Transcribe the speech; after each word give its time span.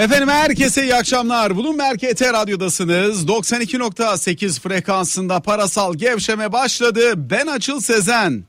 Efendim 0.00 0.28
herkese 0.28 0.82
iyi 0.82 0.94
akşamlar. 0.94 1.56
Bloomberg 1.56 2.04
ET 2.04 2.22
Radyo'dasınız. 2.22 3.24
92.8 3.26 4.60
frekansında 4.60 5.40
parasal 5.40 5.94
gevşeme 5.94 6.52
başladı. 6.52 7.12
Ben 7.16 7.46
Açıl 7.46 7.80
Sezen. 7.80 8.44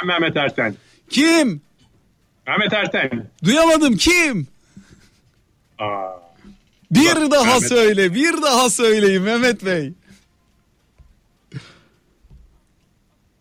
Ben 0.00 0.06
Mehmet 0.06 0.36
Erten. 0.36 0.74
Kim? 1.10 1.60
Mehmet 2.46 2.72
Erten. 2.72 3.30
Duyamadım 3.44 3.96
kim? 3.96 4.46
Aa, 5.78 6.08
Bir 6.90 7.16
Bak, 7.16 7.30
daha 7.30 7.44
Mehmet. 7.54 7.68
söyle, 7.68 8.14
bir 8.14 8.42
daha 8.42 8.70
söyleyin 8.70 9.22
Mehmet 9.22 9.64
Bey. 9.64 9.92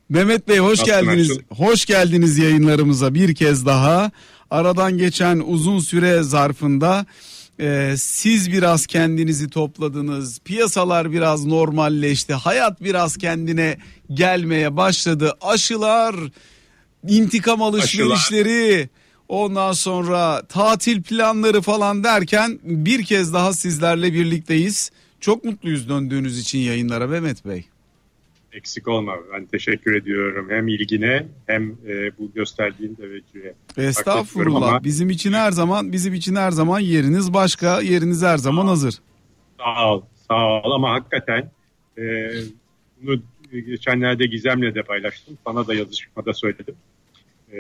Mehmet 0.09 0.48
Bey 0.48 0.57
hoş 0.57 0.80
Nasılsın 0.80 1.02
geldiniz. 1.05 1.32
Akşıl? 1.32 1.44
Hoş 1.66 1.86
geldiniz 1.86 2.38
yayınlarımıza 2.38 3.14
bir 3.14 3.36
kez 3.36 3.66
daha. 3.66 4.12
Aradan 4.52 4.98
geçen 4.98 5.43
uzun 5.45 5.80
süre 5.80 6.23
zarfında 6.23 7.05
e, 7.59 7.94
siz 7.98 8.52
biraz 8.52 8.88
kendinizi 8.88 9.49
topladınız. 9.49 10.40
Piyasalar 10.40 11.12
biraz 11.12 11.45
normalleşti. 11.45 12.34
Hayat 12.34 12.84
biraz 12.84 13.18
kendine 13.18 13.77
gelmeye 14.13 14.77
başladı. 14.77 15.34
Aşılar, 15.41 16.16
intikam 17.07 17.62
alışverişleri, 17.62 18.90
ondan 19.27 19.71
sonra 19.71 20.41
tatil 20.49 21.04
planları 21.04 21.62
falan 21.62 22.04
derken 22.04 22.59
bir 22.63 23.04
kez 23.04 23.34
daha 23.34 23.54
sizlerle 23.54 24.13
birlikteyiz. 24.13 24.91
Çok 25.20 25.43
mutluyuz 25.43 25.90
döndüğünüz 25.90 26.40
için 26.40 26.59
yayınlara 26.59 27.07
Mehmet 27.07 27.45
Bey. 27.45 27.66
Eksik 28.57 28.88
olma. 28.88 29.13
Ben 29.34 29.45
teşekkür 29.45 29.95
ediyorum. 29.95 30.47
Hem 30.49 30.67
ilgine 30.67 31.25
hem 31.48 31.71
e, 31.88 32.17
bu 32.17 32.31
gösterdiğin 32.35 32.95
teveccühe. 32.95 33.53
Estağfurullah. 33.77 34.67
Ama- 34.67 34.84
Bizim 34.84 35.09
için 35.09 35.34
her 35.34 35.52
zaman 35.52 35.91
bizim 35.91 36.13
için 36.13 36.35
her 36.35 36.52
zaman 36.52 36.79
yeriniz 36.79 37.34
başka. 37.34 37.82
Yeriniz 37.82 38.23
her 38.23 38.37
zaman 38.37 38.67
hazır. 38.67 38.95
Sağ 39.57 39.93
ol. 39.93 40.01
Sağ 40.27 40.62
ol 40.63 40.71
ama 40.71 40.91
hakikaten 40.93 41.51
e, 41.98 42.32
bunu 43.01 43.21
geçenlerde 43.51 44.26
Gizem'le 44.26 44.76
de 44.76 44.84
paylaştım. 44.84 45.37
Sana 45.48 45.67
da 45.67 45.73
yazışmada 45.73 46.34
söyledim. 46.34 46.76
E, 47.54 47.57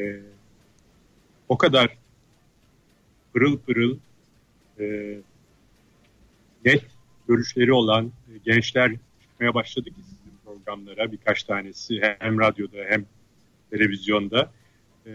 o 1.49 1.57
kadar 1.57 1.97
pırıl 3.33 3.57
pırıl 3.57 3.97
e, 4.79 5.17
net 6.65 6.83
görüşleri 7.27 7.73
olan 7.73 8.11
gençler 8.45 8.91
çıkmaya 9.21 9.53
başladı 9.53 9.89
ki 9.89 9.95
programlara 10.67 11.11
birkaç 11.11 11.43
tanesi 11.43 12.01
hem 12.19 12.39
radyoda 12.39 12.77
hem 12.89 13.05
televizyonda. 13.71 14.51
E, 15.05 15.11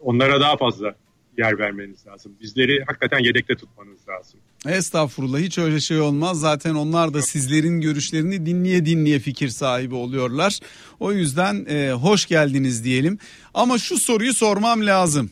onlara 0.00 0.40
daha 0.40 0.56
fazla 0.56 0.94
yer 1.38 1.58
vermeniz 1.58 2.06
lazım. 2.06 2.32
Bizleri 2.40 2.84
hakikaten 2.86 3.18
yedekte 3.18 3.56
tutmanız 3.56 4.08
lazım. 4.08 4.40
Estağfurullah 4.66 5.38
hiç 5.38 5.58
öyle 5.58 5.80
şey 5.80 6.00
olmaz. 6.00 6.40
Zaten 6.40 6.74
onlar 6.74 7.14
da 7.14 7.22
sizlerin 7.22 7.80
görüşlerini 7.80 8.46
dinleye 8.46 8.86
dinleye 8.86 9.18
fikir 9.18 9.48
sahibi 9.48 9.94
oluyorlar. 9.94 10.58
O 11.00 11.12
yüzden 11.12 11.66
e, 11.68 11.92
hoş 11.92 12.26
geldiniz 12.26 12.84
diyelim. 12.84 13.18
Ama 13.54 13.78
şu 13.78 13.98
soruyu 13.98 14.34
sormam 14.34 14.86
lazım. 14.86 15.30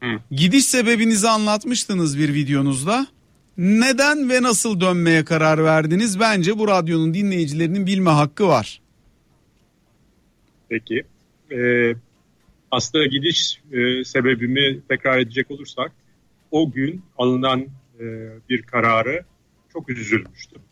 Hı. 0.00 0.06
Gidiş 0.30 0.64
sebebinizi 0.64 1.28
anlatmıştınız 1.28 2.18
bir 2.18 2.34
videonuzda. 2.34 3.06
Neden 3.58 4.30
ve 4.30 4.42
nasıl 4.42 4.80
dönmeye 4.80 5.24
karar 5.24 5.64
verdiniz? 5.64 6.20
Bence 6.20 6.58
bu 6.58 6.68
radyonun 6.68 7.14
dinleyicilerinin 7.14 7.86
bilme 7.86 8.10
hakkı 8.10 8.48
var. 8.48 8.80
Peki. 10.68 11.04
Ee, 11.52 11.94
aslında 12.70 13.06
gidiş 13.06 13.60
e, 13.72 14.04
sebebimi 14.04 14.80
tekrar 14.88 15.18
edecek 15.18 15.50
olursak 15.50 15.92
o 16.50 16.70
gün 16.70 17.02
alınan 17.18 17.66
e, 18.00 18.04
bir 18.48 18.62
kararı 18.62 19.24
çok 19.72 19.88
üzülmüştüm. 19.88 20.62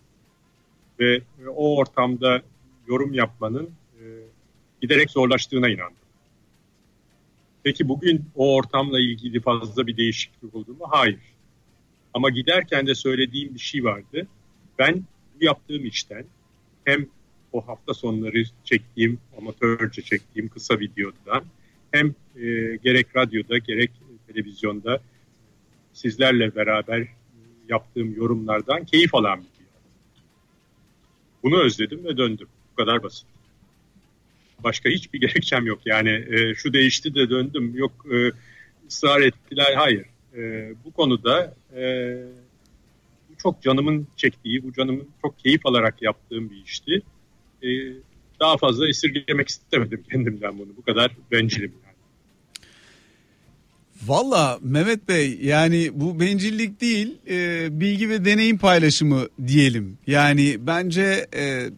Ve 1.00 1.14
e, 1.16 1.48
o 1.56 1.76
ortamda 1.76 2.42
yorum 2.88 3.14
yapmanın 3.14 3.70
e, 4.00 4.04
giderek 4.82 5.10
zorlaştığına 5.10 5.68
inandım. 5.68 5.96
Peki 7.62 7.88
bugün 7.88 8.24
o 8.36 8.54
ortamla 8.54 9.00
ilgili 9.00 9.40
fazla 9.40 9.86
bir 9.86 9.96
değişiklik 9.96 10.54
oldu 10.54 10.74
mu? 10.74 10.86
Hayır. 10.90 11.35
Ama 12.16 12.30
giderken 12.30 12.86
de 12.86 12.94
söylediğim 12.94 13.54
bir 13.54 13.58
şey 13.58 13.84
vardı. 13.84 14.26
Ben 14.78 15.04
bu 15.34 15.44
yaptığım 15.44 15.86
işten 15.86 16.24
hem 16.84 17.06
o 17.52 17.68
hafta 17.68 17.94
sonları 17.94 18.44
çektiğim, 18.64 19.18
amatörce 19.38 20.02
çektiğim 20.02 20.48
kısa 20.48 20.78
videodan 20.80 21.44
hem 21.90 22.14
e, 22.36 22.76
gerek 22.76 23.16
radyoda 23.16 23.58
gerek 23.58 23.90
televizyonda 24.26 25.00
sizlerle 25.92 26.56
beraber 26.56 27.06
yaptığım 27.68 28.16
yorumlardan 28.16 28.84
keyif 28.84 29.14
alan 29.14 29.38
bir 29.38 29.44
video. 29.44 29.80
Bunu 31.42 31.62
özledim 31.62 32.04
ve 32.04 32.16
döndüm. 32.16 32.48
Bu 32.72 32.76
kadar 32.76 33.02
basit. 33.02 33.26
Başka 34.64 34.88
hiçbir 34.88 35.20
gerekçem 35.26 35.66
yok. 35.66 35.80
Yani 35.84 36.24
e, 36.30 36.54
şu 36.54 36.72
değişti 36.72 37.14
de 37.14 37.30
döndüm. 37.30 37.76
Yok 37.76 38.06
e, 38.12 38.32
ısrar 38.88 39.20
ettiler. 39.20 39.74
Hayır. 39.74 40.06
E, 40.36 40.72
bu 40.84 40.92
konuda 40.92 41.54
e, 41.76 42.16
bu 43.30 43.36
çok 43.38 43.62
canımın 43.62 44.06
çektiği, 44.16 44.62
bu 44.62 44.72
canımın 44.72 45.08
çok 45.22 45.38
keyif 45.38 45.66
alarak 45.66 46.02
yaptığım 46.02 46.50
bir 46.50 46.64
işti. 46.64 47.02
E, 47.62 47.68
daha 48.40 48.56
fazla 48.56 48.88
esirgemek 48.88 49.48
istemedim 49.48 50.02
kendimden 50.10 50.58
bunu. 50.58 50.68
Bu 50.76 50.82
kadar 50.82 51.16
bencilim. 51.32 51.72
Valla 54.06 54.58
Mehmet 54.62 55.08
Bey 55.08 55.38
yani 55.42 55.90
bu 55.94 56.20
bencillik 56.20 56.80
değil 56.80 57.18
e, 57.28 57.68
bilgi 57.80 58.08
ve 58.08 58.24
deneyim 58.24 58.58
paylaşımı 58.58 59.28
diyelim. 59.46 59.98
Yani 60.06 60.56
bence 60.60 61.26
e, 61.36 61.70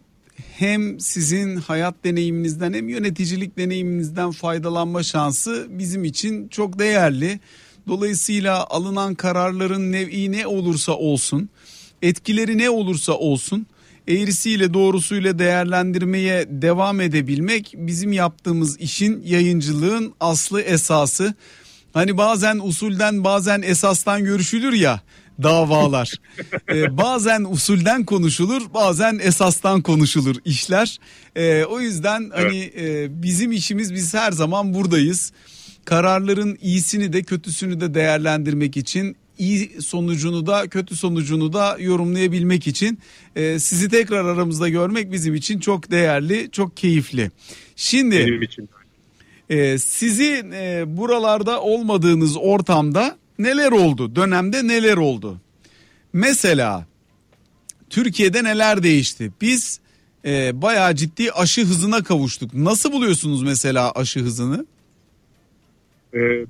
hem 0.57 0.99
sizin 0.99 1.55
hayat 1.55 1.95
deneyiminizden 2.03 2.73
hem 2.73 2.89
yöneticilik 2.89 3.57
deneyiminizden 3.57 4.31
faydalanma 4.31 5.03
şansı 5.03 5.67
bizim 5.69 6.03
için 6.03 6.47
çok 6.47 6.79
değerli. 6.79 7.39
Dolayısıyla 7.87 8.65
alınan 8.69 9.15
kararların 9.15 9.91
nev'i 9.91 10.31
ne 10.31 10.47
olursa 10.47 10.91
olsun, 10.91 11.49
etkileri 12.01 12.57
ne 12.57 12.69
olursa 12.69 13.13
olsun 13.13 13.67
eğrisiyle 14.09 14.73
doğrusuyla 14.73 15.39
değerlendirmeye 15.39 16.45
devam 16.49 17.01
edebilmek 17.01 17.73
bizim 17.77 18.11
yaptığımız 18.13 18.79
işin 18.79 19.21
yayıncılığın 19.25 20.13
aslı 20.19 20.61
esası. 20.61 21.33
Hani 21.93 22.17
bazen 22.17 22.59
usulden 22.63 23.23
bazen 23.23 23.61
esastan 23.61 24.23
görüşülür 24.23 24.73
ya 24.73 25.01
davalar. 25.43 26.13
Ee, 26.69 26.97
bazen 26.97 27.43
usulden 27.43 28.05
konuşulur 28.05 28.61
bazen 28.73 29.19
esastan 29.21 29.81
konuşulur 29.81 30.35
işler. 30.45 30.97
Ee, 31.35 31.63
o 31.63 31.79
yüzden 31.79 32.31
hani 32.35 32.71
e, 32.77 33.07
bizim 33.23 33.51
işimiz 33.51 33.93
biz 33.93 34.13
her 34.13 34.31
zaman 34.31 34.73
buradayız. 34.73 35.31
Kararların 35.85 36.57
iyisini 36.61 37.13
de 37.13 37.23
kötüsünü 37.23 37.81
de 37.81 37.93
değerlendirmek 37.93 38.77
için 38.77 39.15
iyi 39.37 39.81
sonucunu 39.81 40.47
da 40.47 40.67
kötü 40.67 40.95
sonucunu 40.95 41.53
da 41.53 41.77
yorumlayabilmek 41.79 42.67
için 42.67 42.99
e, 43.35 43.59
sizi 43.59 43.89
tekrar 43.89 44.25
aramızda 44.25 44.69
görmek 44.69 45.11
bizim 45.11 45.35
için 45.35 45.59
çok 45.59 45.91
değerli, 45.91 46.49
çok 46.51 46.77
keyifli. 46.77 47.31
Şimdi 47.75 48.19
Benim 48.19 48.41
için. 48.41 48.69
e, 49.49 49.77
sizin 49.77 50.51
e, 50.51 50.83
buralarda 50.97 51.61
olmadığınız 51.61 52.37
ortamda 52.37 53.17
neler 53.39 53.71
oldu? 53.71 54.15
Dönemde 54.15 54.67
neler 54.67 54.97
oldu? 54.97 55.41
Mesela 56.13 56.85
Türkiye'de 57.89 58.43
neler 58.43 58.83
değişti? 58.83 59.31
Biz 59.41 59.79
e, 60.25 60.61
bayağı 60.61 60.95
ciddi 60.95 61.31
aşı 61.31 61.61
hızına 61.65 62.03
kavuştuk. 62.03 62.53
Nasıl 62.53 62.91
buluyorsunuz 62.91 63.43
mesela 63.43 63.91
aşı 63.91 64.19
hızını? 64.19 64.65
Ee, 66.13 66.45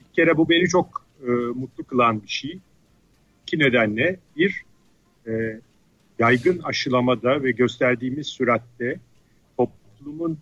bir 0.00 0.12
kere 0.12 0.36
bu 0.36 0.48
beni 0.48 0.68
çok 0.68 1.06
e, 1.26 1.30
mutlu 1.30 1.84
kılan 1.84 2.22
bir 2.22 2.28
şey. 2.28 2.58
İki 3.42 3.58
nedenle. 3.58 4.20
Bir, 4.36 4.62
e, 5.26 5.60
yaygın 6.18 6.58
aşılamada 6.58 7.42
ve 7.42 7.50
gösterdiğimiz 7.50 8.26
süratte 8.26 9.00
toplumun 9.56 10.38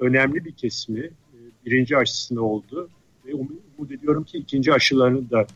önemli 0.00 0.44
bir 0.44 0.52
kesimi 0.52 1.00
e, 1.00 1.36
birinci 1.66 1.96
aşısını 1.96 2.42
oldu. 2.42 2.88
Ve 3.26 3.30
um- 3.30 3.60
umut 3.78 3.92
ediyorum 3.92 4.24
ki 4.24 4.38
ikinci 4.38 4.72
aşılarını 4.72 5.30
da 5.30 5.42
e, 5.42 5.46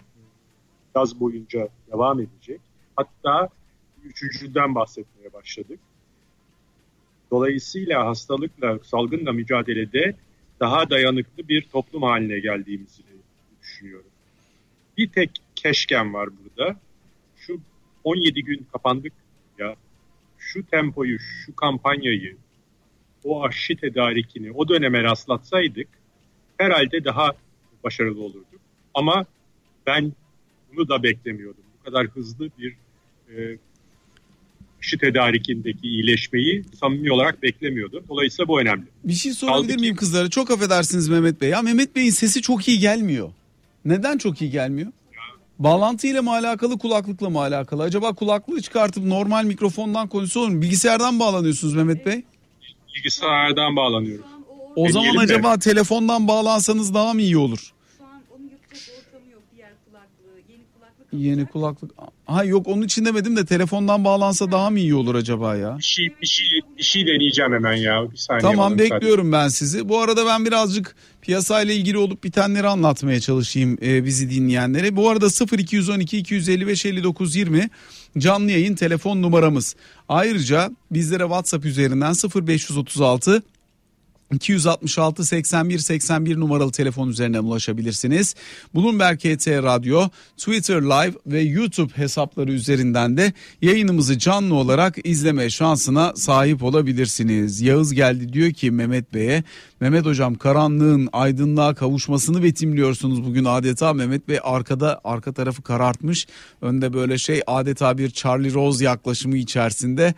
yaz 0.96 1.20
boyunca 1.20 1.68
devam 1.92 2.20
edecek. 2.20 2.60
Hatta 2.96 3.48
üçüncüden 4.04 4.74
bahsetmeye 4.74 5.32
başladık. 5.32 5.80
Dolayısıyla 7.30 8.06
hastalıkla, 8.06 8.78
salgınla 8.82 9.32
mücadelede 9.32 10.14
daha 10.60 10.90
dayanıklı 10.90 11.48
bir 11.48 11.62
toplum 11.62 12.02
haline 12.02 12.38
geldiğimizi 12.38 13.02
düşünüyorum. 13.62 14.10
Bir 14.98 15.08
tek 15.08 15.30
keşkem 15.56 16.14
var 16.14 16.28
burada. 16.44 16.76
Şu 17.36 17.60
17 18.04 18.44
gün 18.44 18.66
kapandık 18.72 19.12
ya. 19.58 19.76
Şu 20.38 20.66
tempoyu, 20.66 21.18
şu 21.18 21.56
kampanyayı, 21.56 22.36
o 23.24 23.44
aşı 23.44 23.76
tedarikini 23.76 24.52
o 24.52 24.68
döneme 24.68 25.02
rastlatsaydık 25.02 25.88
herhalde 26.58 27.04
daha 27.04 27.32
başarılı 27.84 28.22
olurduk. 28.22 28.60
Ama 28.94 29.26
ben 29.86 30.12
da 30.88 31.02
beklemiyordum. 31.02 31.64
Bu 31.80 31.84
kadar 31.84 32.06
hızlı 32.06 32.50
bir 32.58 32.76
e, 33.36 33.58
aşı 34.84 34.98
tedarikindeki 34.98 35.88
iyileşmeyi 35.88 36.64
samimi 36.80 37.12
olarak 37.12 37.42
beklemiyordum. 37.42 38.04
Dolayısıyla 38.08 38.48
bu 38.48 38.60
önemli. 38.60 38.84
Bir 39.04 39.12
şey 39.12 39.32
sorabilir 39.32 39.68
Kaldı 39.68 39.80
miyim 39.80 39.94
ki... 39.94 39.98
kızlara? 39.98 40.30
Çok 40.30 40.50
affedersiniz 40.50 41.08
Mehmet 41.08 41.40
Bey. 41.40 41.50
Ya 41.50 41.62
Mehmet 41.62 41.96
Bey'in 41.96 42.10
sesi 42.10 42.42
çok 42.42 42.68
iyi 42.68 42.78
gelmiyor. 42.78 43.30
Neden 43.84 44.18
çok 44.18 44.42
iyi 44.42 44.50
gelmiyor? 44.50 44.92
Bağlantı 45.58 46.06
ile 46.06 46.20
mi 46.20 46.30
alakalı 46.30 46.78
kulaklıkla 46.78 47.30
mı 47.30 47.38
alakalı? 47.40 47.82
Acaba 47.82 48.12
kulaklığı 48.12 48.62
çıkartıp 48.62 49.04
normal 49.04 49.44
mikrofondan 49.44 50.08
konuşsa 50.08 50.40
olur 50.40 50.48
mu? 50.48 50.62
Bilgisayardan 50.62 51.20
bağlanıyorsunuz 51.20 51.74
Mehmet 51.74 52.06
Bey? 52.06 52.22
Bilgisayardan 52.96 53.76
bağlanıyorum. 53.76 54.24
O 54.76 54.88
zaman 54.88 55.08
Deneyelim 55.08 55.20
acaba 55.20 55.56
de. 55.56 55.58
telefondan 55.58 56.28
bağlansanız 56.28 56.94
daha 56.94 57.14
mı 57.14 57.22
iyi 57.22 57.36
olur? 57.36 57.73
Yeni 61.14 61.46
kulaklık. 61.46 61.90
Ha 62.26 62.44
yok 62.44 62.68
onun 62.68 62.82
için 62.82 63.04
demedim 63.04 63.36
de 63.36 63.44
telefondan 63.44 64.04
bağlansa 64.04 64.52
daha 64.52 64.70
mı 64.70 64.78
iyi 64.78 64.94
olur 64.94 65.14
acaba 65.14 65.56
ya? 65.56 65.78
Bir 65.78 65.82
şey 65.82 66.08
bir 66.22 66.26
şey 66.26 66.46
bir 66.78 66.82
şey 66.82 67.06
deneyeceğim 67.06 67.52
hemen 67.52 67.74
ya. 67.74 68.12
Bir 68.12 68.16
saniye. 68.16 68.40
Tamam 68.42 68.78
bekliyorum 68.78 69.30
sadece. 69.30 69.44
ben 69.44 69.48
sizi. 69.48 69.88
Bu 69.88 70.00
arada 70.00 70.26
ben 70.26 70.46
birazcık 70.46 70.96
piyasayla 71.22 71.74
ilgili 71.74 71.98
olup 71.98 72.24
bitenleri 72.24 72.68
anlatmaya 72.68 73.20
çalışayım 73.20 73.78
e, 73.82 74.04
bizi 74.04 74.30
dinleyenlere. 74.30 74.96
Bu 74.96 75.10
arada 75.10 75.26
0212 75.58 76.18
255 76.18 76.86
59 76.86 77.36
20 77.36 77.70
canlı 78.18 78.50
yayın 78.50 78.74
telefon 78.74 79.22
numaramız. 79.22 79.76
Ayrıca 80.08 80.70
bizlere 80.90 81.22
WhatsApp 81.22 81.64
üzerinden 81.64 82.14
0536 82.46 83.42
266 84.32 85.24
81 85.24 85.78
81 85.78 86.36
numaralı 86.36 86.72
telefon 86.72 87.08
üzerinden 87.08 87.42
ulaşabilirsiniz. 87.42 88.34
Bloomberg 88.74 89.18
KT 89.18 89.48
Radyo, 89.48 90.08
Twitter 90.36 90.82
Live 90.82 91.14
ve 91.26 91.40
YouTube 91.40 91.92
hesapları 91.96 92.52
üzerinden 92.52 93.16
de 93.16 93.32
yayınımızı 93.62 94.18
canlı 94.18 94.54
olarak 94.54 95.06
izleme 95.06 95.50
şansına 95.50 96.12
sahip 96.16 96.62
olabilirsiniz. 96.62 97.60
Yağız 97.60 97.94
geldi 97.94 98.32
diyor 98.32 98.52
ki 98.52 98.70
Mehmet 98.70 99.14
Bey'e, 99.14 99.44
Mehmet 99.80 100.06
Hocam 100.06 100.34
karanlığın 100.34 101.08
aydınlığa 101.12 101.74
kavuşmasını 101.74 102.42
betimliyorsunuz 102.42 103.24
bugün 103.24 103.44
adeta. 103.44 103.92
Mehmet 103.92 104.28
Bey 104.28 104.38
arkada 104.42 105.00
arka 105.04 105.32
tarafı 105.32 105.62
karartmış. 105.62 106.26
Önde 106.62 106.92
böyle 106.92 107.18
şey 107.18 107.42
adeta 107.46 107.98
bir 107.98 108.10
Charlie 108.10 108.54
Rose 108.54 108.84
yaklaşımı 108.84 109.36
içerisinde. 109.36 110.14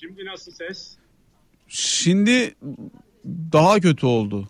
Şimdi 0.00 0.24
nasıl 0.24 0.52
ses? 0.52 0.90
Şimdi 1.68 2.54
daha 3.24 3.80
kötü 3.80 4.06
oldu. 4.06 4.48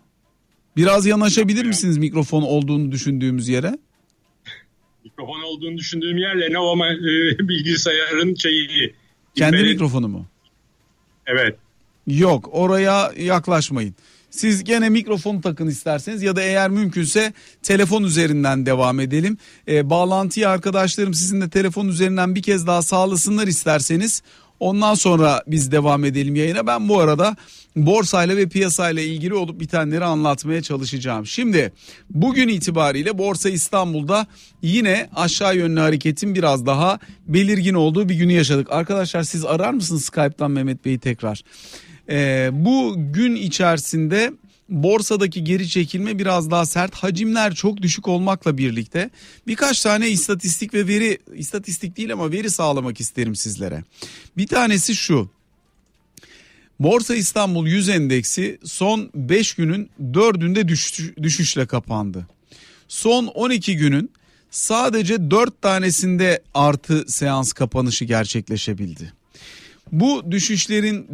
Biraz 0.77 1.05
yanaşabilir 1.05 1.65
misiniz 1.65 1.97
mikrofon 1.97 2.41
olduğunu 2.41 2.91
düşündüğümüz 2.91 3.47
yere? 3.47 3.77
Mikrofon 5.03 5.41
olduğunu 5.41 5.77
düşündüğüm 5.77 6.17
yerle 6.17 6.53
ne 6.53 6.57
ama 6.57 6.87
e, 6.87 6.99
bilgisayarın 7.39 8.35
şeyi. 8.35 8.93
Kendi 9.35 9.57
benim... 9.57 9.67
mikrofonu 9.67 10.07
mu? 10.07 10.25
Evet. 11.25 11.55
Yok 12.07 12.49
oraya 12.51 13.11
yaklaşmayın. 13.17 13.95
Siz 14.31 14.63
gene 14.63 14.89
mikrofon 14.89 15.41
takın 15.41 15.67
isterseniz 15.67 16.23
ya 16.23 16.35
da 16.35 16.41
eğer 16.41 16.69
mümkünse 16.69 17.33
telefon 17.63 18.03
üzerinden 18.03 18.65
devam 18.65 18.99
edelim. 18.99 19.37
E, 19.67 19.89
bağlantıyı 19.89 20.49
arkadaşlarım 20.49 21.13
sizin 21.13 21.41
de 21.41 21.49
telefon 21.49 21.87
üzerinden 21.87 22.35
bir 22.35 22.41
kez 22.41 22.67
daha 22.67 22.81
sağlasınlar 22.81 23.47
isterseniz. 23.47 24.21
Ondan 24.59 24.93
sonra 24.93 25.43
biz 25.47 25.71
devam 25.71 26.05
edelim 26.05 26.35
yayına. 26.35 26.67
Ben 26.67 26.89
bu 26.89 26.99
arada 26.99 27.35
borsayla 27.75 28.37
ve 28.37 28.49
piyasayla 28.49 29.01
ilgili 29.01 29.33
olup 29.33 29.59
bitenleri 29.59 30.05
anlatmaya 30.05 30.61
çalışacağım. 30.61 31.25
Şimdi 31.25 31.71
bugün 32.09 32.47
itibariyle 32.47 33.17
Borsa 33.17 33.49
İstanbul'da 33.49 34.27
yine 34.61 35.09
aşağı 35.15 35.57
yönlü 35.57 35.79
hareketin 35.79 36.35
biraz 36.35 36.65
daha 36.65 36.99
belirgin 37.27 37.73
olduğu 37.73 38.09
bir 38.09 38.15
günü 38.15 38.33
yaşadık. 38.33 38.67
Arkadaşlar 38.71 39.23
siz 39.23 39.45
arar 39.45 39.73
mısınız 39.73 40.05
Skype'tan 40.05 40.51
Mehmet 40.51 40.85
Bey'i 40.85 40.99
tekrar? 40.99 41.43
Ee, 42.11 42.49
bu 42.53 42.95
gün 42.97 43.35
içerisinde 43.35 44.33
borsadaki 44.69 45.43
geri 45.43 45.69
çekilme 45.69 46.19
biraz 46.19 46.51
daha 46.51 46.65
sert. 46.65 46.95
Hacimler 46.95 47.55
çok 47.55 47.81
düşük 47.81 48.07
olmakla 48.07 48.57
birlikte 48.57 49.09
birkaç 49.47 49.81
tane 49.81 50.09
istatistik 50.09 50.73
ve 50.73 50.87
veri 50.87 51.17
istatistik 51.35 51.97
değil 51.97 52.13
ama 52.13 52.31
veri 52.31 52.49
sağlamak 52.49 52.99
isterim 52.99 53.35
sizlere. 53.35 53.83
Bir 54.37 54.47
tanesi 54.47 54.95
şu. 54.95 55.29
Borsa 56.79 57.15
İstanbul 57.15 57.67
100 57.67 57.89
endeksi 57.89 58.59
son 58.63 59.09
5 59.15 59.53
günün 59.53 59.89
4'ünde 60.01 60.67
düş, 60.67 60.99
düşüşle 61.23 61.65
kapandı. 61.65 62.27
Son 62.87 63.27
12 63.27 63.77
günün 63.77 64.11
sadece 64.51 65.31
4 65.31 65.61
tanesinde 65.61 66.41
artı 66.53 67.05
seans 67.07 67.53
kapanışı 67.53 68.05
gerçekleşebildi. 68.05 69.20
Bu 69.91 70.31
düşüşlerin 70.31 71.07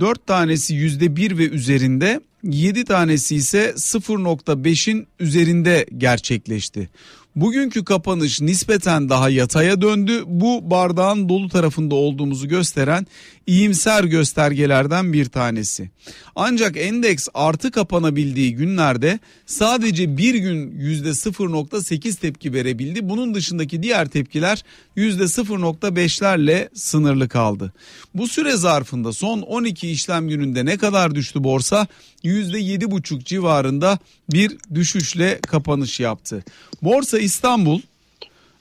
4 0.00 0.18
e, 0.18 0.24
tanesi 0.24 0.74
%1 0.74 1.38
ve 1.38 1.48
üzerinde 1.48 2.20
7 2.42 2.84
tanesi 2.84 3.36
ise 3.36 3.74
0.5'in 3.76 5.06
üzerinde 5.20 5.86
gerçekleşti. 5.98 6.88
Bugünkü 7.36 7.84
kapanış 7.84 8.40
nispeten 8.40 9.08
daha 9.08 9.30
yataya 9.30 9.80
döndü. 9.80 10.22
Bu 10.26 10.70
bardağın 10.70 11.28
dolu 11.28 11.48
tarafında 11.48 11.94
olduğumuzu 11.94 12.48
gösteren 12.48 13.06
iyimser 13.46 14.04
göstergelerden 14.04 15.12
bir 15.12 15.24
tanesi. 15.24 15.90
Ancak 16.36 16.76
endeks 16.76 17.28
artı 17.34 17.70
kapanabildiği 17.70 18.54
günlerde 18.54 19.18
sadece 19.46 20.16
bir 20.16 20.34
gün 20.34 20.70
%0.8 20.70 22.20
tepki 22.20 22.52
verebildi. 22.52 23.08
Bunun 23.08 23.34
dışındaki 23.34 23.82
diğer 23.82 24.08
tepkiler 24.08 24.64
%0.5'lerle 24.96 26.68
sınırlı 26.74 27.28
kaldı. 27.28 27.72
Bu 28.14 28.28
süre 28.28 28.56
zarfında 28.56 29.12
son 29.12 29.40
12 29.40 29.90
işlem 29.90 30.28
gününde 30.28 30.64
ne 30.64 30.76
kadar 30.76 31.14
düştü 31.14 31.44
borsa? 31.44 31.86
%7,5 32.24 33.24
civarında 33.24 33.98
bir 34.32 34.56
düşüşle 34.74 35.40
kapanış 35.40 36.00
yaptı. 36.00 36.44
Borsa 36.82 37.18
İstanbul 37.20 37.80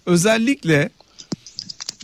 özellikle 0.05 0.89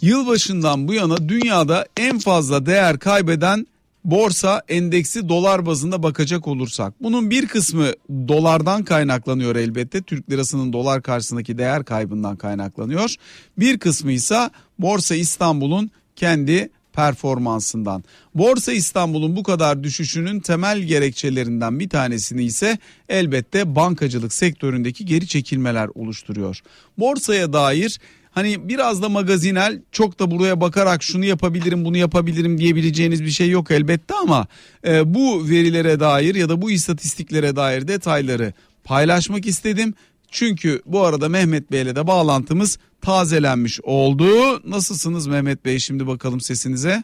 yılbaşından 0.02 0.88
bu 0.88 0.94
yana 0.94 1.30
dünyada 1.30 1.86
en 1.98 2.20
fazla 2.20 2.66
değer 2.66 3.00
kaybeden 3.00 3.68
borsa 4.06 4.62
endeksi 4.68 5.30
dolar 5.30 5.66
bazında 5.66 6.04
bakacak 6.04 6.48
olursak 6.48 6.94
bunun 7.02 7.30
bir 7.30 7.48
kısmı 7.48 7.92
dolardan 8.10 8.84
kaynaklanıyor 8.84 9.56
elbette 9.56 10.02
Türk 10.02 10.32
lirasının 10.32 10.74
dolar 10.74 11.02
karşısındaki 11.02 11.58
değer 11.58 11.86
kaybından 11.86 12.36
kaynaklanıyor. 12.36 13.16
Bir 13.58 13.80
kısmı 13.80 14.12
ise 14.12 14.50
borsa 14.80 15.16
İstanbul'un 15.16 15.92
kendi 16.16 16.70
performansından. 16.96 18.04
Borsa 18.36 18.72
İstanbul'un 18.74 19.36
bu 19.36 19.44
kadar 19.44 19.84
düşüşünün 19.84 20.40
temel 20.40 20.80
gerekçelerinden 20.80 21.80
bir 21.80 21.90
tanesini 21.90 22.44
ise 22.44 22.78
elbette 23.10 23.76
bankacılık 23.76 24.34
sektöründeki 24.34 25.06
geri 25.06 25.28
çekilmeler 25.28 25.90
oluşturuyor. 25.96 26.62
Borsaya 26.98 27.54
dair 27.54 28.00
hani 28.32 28.70
biraz 28.70 29.02
da 29.02 29.10
magazinel 29.10 29.82
çok 29.92 30.20
da 30.20 30.32
buraya 30.32 30.62
bakarak 30.62 31.04
şunu 31.04 31.26
yapabilirim 31.26 31.86
bunu 31.86 31.98
yapabilirim 31.98 32.58
diyebileceğiniz 32.58 33.24
bir 33.24 33.30
şey 33.30 33.50
yok 33.50 33.72
elbette 33.72 34.14
ama 34.14 34.48
e, 34.88 35.14
bu 35.14 35.50
verilere 35.50 36.00
dair 36.00 36.36
ya 36.36 36.50
da 36.50 36.62
bu 36.62 36.72
istatistiklere 36.72 37.56
dair 37.56 37.88
detayları 37.88 38.54
paylaşmak 38.84 39.46
istedim. 39.46 39.94
Çünkü 40.40 40.82
bu 40.86 41.06
arada 41.06 41.30
Mehmet 41.30 41.72
Bey 41.72 41.82
ile 41.82 41.96
de 41.96 42.08
bağlantımız 42.08 42.80
tazelenmiş 43.02 43.80
oldu. 43.84 44.28
Nasılsınız 44.70 45.28
Mehmet 45.28 45.66
Bey 45.66 45.80
şimdi 45.80 46.08
bakalım 46.08 46.42
sesinize? 46.42 47.04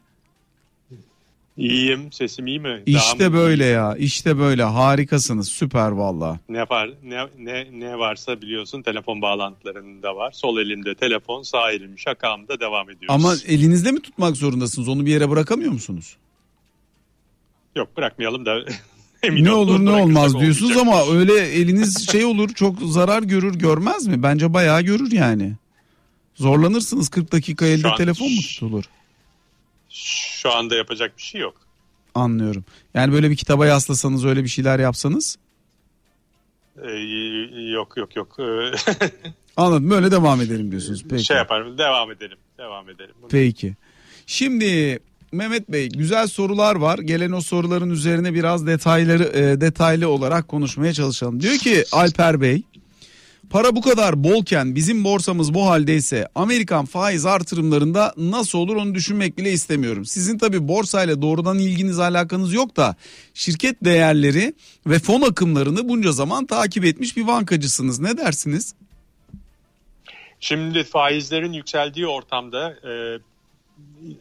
İyiyim. 1.57 2.11
Sesim 2.11 2.47
iyi 2.47 2.59
mi? 2.59 2.83
İşte 2.85 3.19
Daha 3.19 3.33
böyle 3.33 3.65
iyi? 3.69 3.73
ya. 3.73 3.95
İşte 3.97 4.37
böyle. 4.37 4.63
Harikasınız. 4.63 5.49
Süper 5.49 5.91
valla. 5.91 6.39
Ne 6.49 6.61
var 6.61 6.89
ne, 7.03 7.27
ne 7.39 7.67
ne 7.79 7.97
varsa 7.97 8.41
biliyorsun 8.41 8.81
telefon 8.81 9.21
bağlantılarında 9.21 10.15
var. 10.15 10.31
Sol 10.31 10.57
elimde 10.59 10.95
telefon, 10.95 11.43
sağ 11.43 11.71
elim 11.71 11.99
şakamda 11.99 12.59
devam 12.59 12.89
ediyoruz. 12.89 13.07
Ama 13.09 13.33
elinizde 13.47 13.91
mi 13.91 14.01
tutmak 14.01 14.37
zorundasınız? 14.37 14.87
Onu 14.87 15.05
bir 15.05 15.11
yere 15.11 15.29
bırakamıyor 15.29 15.71
musunuz? 15.71 16.17
Yok 17.75 17.97
bırakmayalım 17.97 18.45
da 18.45 18.59
ne 19.29 19.51
olur 19.51 19.85
ne 19.85 19.91
olmaz 19.91 20.39
diyorsunuz 20.39 20.77
ama 20.77 21.11
öyle 21.13 21.33
eliniz 21.33 22.09
şey 22.11 22.25
olur 22.25 22.49
çok 22.49 22.75
zarar 22.81 23.23
görür 23.23 23.55
görmez 23.55 24.07
mi? 24.07 24.23
Bence 24.23 24.53
bayağı 24.53 24.81
görür 24.81 25.11
yani. 25.11 25.53
Zorlanırsınız 26.35 27.09
40 27.09 27.31
dakika 27.31 27.65
elde 27.65 27.87
an, 27.87 27.97
telefon 27.97 28.31
mu 28.31 28.41
tutulur? 28.41 28.83
Şu 29.89 30.51
anda 30.53 30.75
yapacak 30.75 31.17
bir 31.17 31.23
şey 31.23 31.41
yok. 31.41 31.55
Anlıyorum. 32.15 32.65
Yani 32.93 33.13
böyle 33.13 33.29
bir 33.29 33.35
kitaba 33.35 33.65
yaslasanız 33.65 34.25
öyle 34.25 34.43
bir 34.43 34.49
şeyler 34.49 34.79
yapsanız? 34.79 35.37
Ee, 36.83 36.91
yok 37.71 37.97
yok 37.97 38.15
yok. 38.15 38.37
Anladım 39.57 39.89
böyle 39.89 40.11
devam 40.11 40.41
edelim 40.41 40.71
diyorsunuz. 40.71 41.03
Peki. 41.09 41.23
Şey 41.23 41.37
yaparım 41.37 41.77
devam 41.77 42.11
edelim. 42.11 42.37
Devam 42.57 42.89
edelim. 42.89 43.15
Peki. 43.29 43.75
Şimdi 44.25 44.99
Mehmet 45.31 45.71
Bey 45.71 45.89
güzel 45.89 46.27
sorular 46.27 46.75
var. 46.75 46.99
Gelen 46.99 47.31
o 47.31 47.41
soruların 47.41 47.89
üzerine 47.89 48.33
biraz 48.33 48.67
detayları 48.67 49.23
e, 49.23 49.61
detaylı 49.61 50.09
olarak 50.09 50.47
konuşmaya 50.47 50.93
çalışalım. 50.93 51.41
Diyor 51.41 51.57
ki 51.57 51.83
Alper 51.91 52.41
Bey 52.41 52.63
para 53.49 53.75
bu 53.75 53.81
kadar 53.81 54.23
bolken 54.23 54.75
bizim 54.75 55.03
borsamız 55.03 55.53
bu 55.53 55.65
haldeyse 55.65 56.27
Amerikan 56.35 56.85
faiz 56.85 57.25
artırımlarında 57.25 58.13
nasıl 58.17 58.59
olur 58.59 58.75
onu 58.75 58.95
düşünmek 58.95 59.37
bile 59.37 59.51
istemiyorum. 59.51 60.05
Sizin 60.05 60.37
tabi 60.37 60.67
borsayla 60.67 61.21
doğrudan 61.21 61.59
ilginiz 61.59 61.99
alakanız 61.99 62.53
yok 62.53 62.77
da 62.77 62.95
şirket 63.33 63.83
değerleri 63.83 64.53
ve 64.87 64.99
fon 64.99 65.21
akımlarını 65.21 65.89
bunca 65.89 66.11
zaman 66.11 66.45
takip 66.45 66.85
etmiş 66.85 67.17
bir 67.17 67.27
bankacısınız. 67.27 67.99
Ne 67.99 68.17
dersiniz? 68.17 68.75
Şimdi 70.39 70.83
faizlerin 70.83 71.53
yükseldiği 71.53 72.07
ortamda 72.07 72.69
e, 72.71 72.91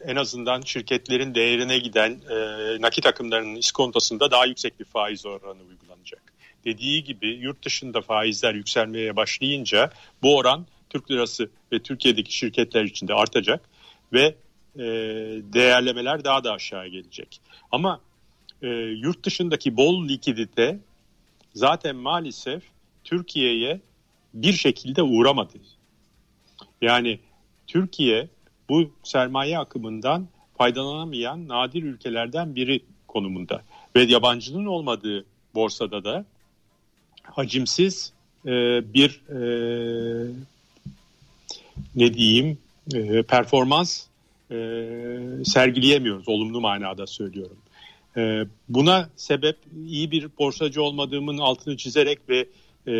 en 0.05 0.15
azından 0.15 0.61
şirketlerin 0.61 1.35
değerine 1.35 1.79
giden 1.79 2.11
e, 2.29 2.37
nakit 2.81 3.05
akımlarının 3.05 3.55
iskontosunda 3.55 4.31
daha 4.31 4.45
yüksek 4.45 4.79
bir 4.79 4.85
faiz 4.85 5.25
oranı 5.25 5.61
uygulanacak. 5.69 6.33
Dediği 6.65 7.03
gibi 7.03 7.27
yurt 7.27 7.65
dışında 7.65 8.01
faizler 8.01 8.53
yükselmeye 8.53 9.15
başlayınca 9.15 9.91
bu 10.21 10.37
oran 10.37 10.65
Türk 10.89 11.11
lirası 11.11 11.49
ve 11.71 11.79
Türkiye'deki 11.79 12.37
şirketler 12.37 12.83
için 12.83 13.07
de 13.07 13.13
artacak 13.13 13.69
ve 14.13 14.35
e, 14.75 14.83
değerlemeler 15.53 16.23
daha 16.23 16.43
da 16.43 16.53
aşağı 16.53 16.87
gelecek. 16.87 17.41
Ama 17.71 18.01
e, 18.61 18.67
yurt 18.77 19.25
dışındaki 19.25 19.77
bol 19.77 20.07
likidite 20.07 20.79
zaten 21.53 21.95
maalesef 21.95 22.63
Türkiye'ye 23.03 23.81
bir 24.33 24.53
şekilde 24.53 25.03
uğramadı. 25.03 25.57
Yani 26.81 27.19
Türkiye 27.67 28.29
bu 28.71 28.91
sermaye 29.03 29.59
akımından 29.59 30.27
faydalanamayan 30.57 31.47
nadir 31.47 31.83
ülkelerden 31.83 32.55
biri 32.55 32.81
konumunda. 33.07 33.61
Ve 33.95 34.01
yabancının 34.03 34.65
olmadığı 34.65 35.25
borsada 35.55 36.03
da 36.03 36.25
hacimsiz 37.23 38.13
e, 38.45 38.49
bir 38.93 39.21
e, 39.29 39.41
ne 41.95 42.13
diyeyim 42.13 42.57
e, 42.93 43.23
performans 43.23 44.05
e, 44.51 44.55
sergileyemiyoruz. 45.45 46.29
Olumlu 46.29 46.61
manada 46.61 47.07
söylüyorum. 47.07 47.57
E, 48.17 48.45
buna 48.69 49.09
sebep 49.15 49.57
iyi 49.85 50.11
bir 50.11 50.27
borsacı 50.39 50.83
olmadığımın 50.83 51.37
altını 51.37 51.77
çizerek 51.77 52.19
ve 52.29 52.45
e, 52.87 52.93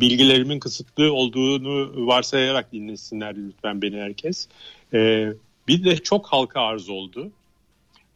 bilgilerimin 0.00 0.60
kısıtlı 0.60 1.12
olduğunu 1.12 2.06
varsayarak 2.06 2.72
dinlesinler 2.72 3.36
lütfen 3.36 3.82
beni 3.82 3.96
herkes. 4.00 4.48
E, 4.94 5.32
bir 5.68 5.84
de 5.84 5.96
çok 5.96 6.26
halka 6.26 6.60
arz 6.60 6.88
oldu 6.88 7.30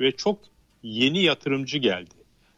ve 0.00 0.12
çok 0.12 0.38
yeni 0.82 1.22
yatırımcı 1.22 1.78
geldi. 1.78 2.14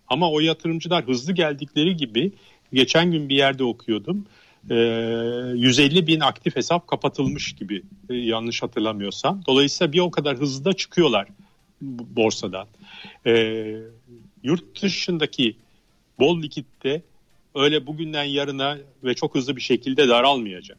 Ama 0.09 0.31
o 0.31 0.41
yatırımcılar 0.41 1.07
hızlı 1.07 1.33
geldikleri 1.33 1.97
gibi 1.97 2.33
geçen 2.73 3.11
gün 3.11 3.29
bir 3.29 3.37
yerde 3.37 3.65
okuyordum. 3.65 4.27
E, 4.71 4.75
150 4.75 6.07
bin 6.07 6.21
aktif 6.21 6.57
hesap 6.57 6.87
kapatılmış 6.87 7.53
gibi 7.53 7.83
e, 8.11 8.15
yanlış 8.15 8.63
hatırlamıyorsam. 8.63 9.43
Dolayısıyla 9.47 9.93
bir 9.93 10.01
o 10.01 10.11
kadar 10.11 10.37
hızlı 10.37 10.65
da 10.65 10.73
çıkıyorlar 10.73 11.29
borsadan. 11.81 12.67
E, 13.27 13.65
yurt 14.43 14.83
dışındaki 14.83 15.57
bol 16.19 16.43
likitte 16.43 17.03
öyle 17.55 17.87
bugünden 17.87 18.25
yarına 18.25 18.79
ve 19.05 19.15
çok 19.15 19.35
hızlı 19.35 19.57
bir 19.57 19.61
şekilde 19.61 20.09
daralmayacak. 20.09 20.79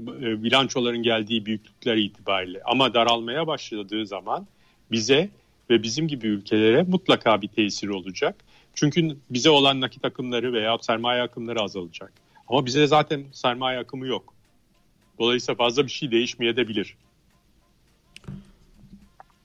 E, 0.00 0.42
bilançoların 0.42 1.02
geldiği 1.02 1.46
büyüklükler 1.46 1.96
itibariyle 1.96 2.62
ama 2.64 2.94
daralmaya 2.94 3.46
başladığı 3.46 4.06
zaman 4.06 4.46
bize 4.90 5.30
ve 5.70 5.82
bizim 5.82 6.08
gibi 6.08 6.26
ülkelere 6.26 6.82
mutlaka 6.82 7.42
bir 7.42 7.48
tesir 7.48 7.88
olacak. 7.88 8.36
Çünkü 8.74 9.16
bize 9.30 9.50
olan 9.50 9.80
nakit 9.80 10.04
akımları 10.04 10.52
veya 10.52 10.78
sermaye 10.80 11.22
akımları 11.22 11.60
azalacak. 11.60 12.12
Ama 12.48 12.66
bize 12.66 12.86
zaten 12.86 13.24
sermaye 13.32 13.78
akımı 13.78 14.06
yok. 14.06 14.34
Dolayısıyla 15.18 15.56
fazla 15.56 15.86
bir 15.86 15.90
şey 15.90 16.10
değişmeyebilir. 16.10 16.96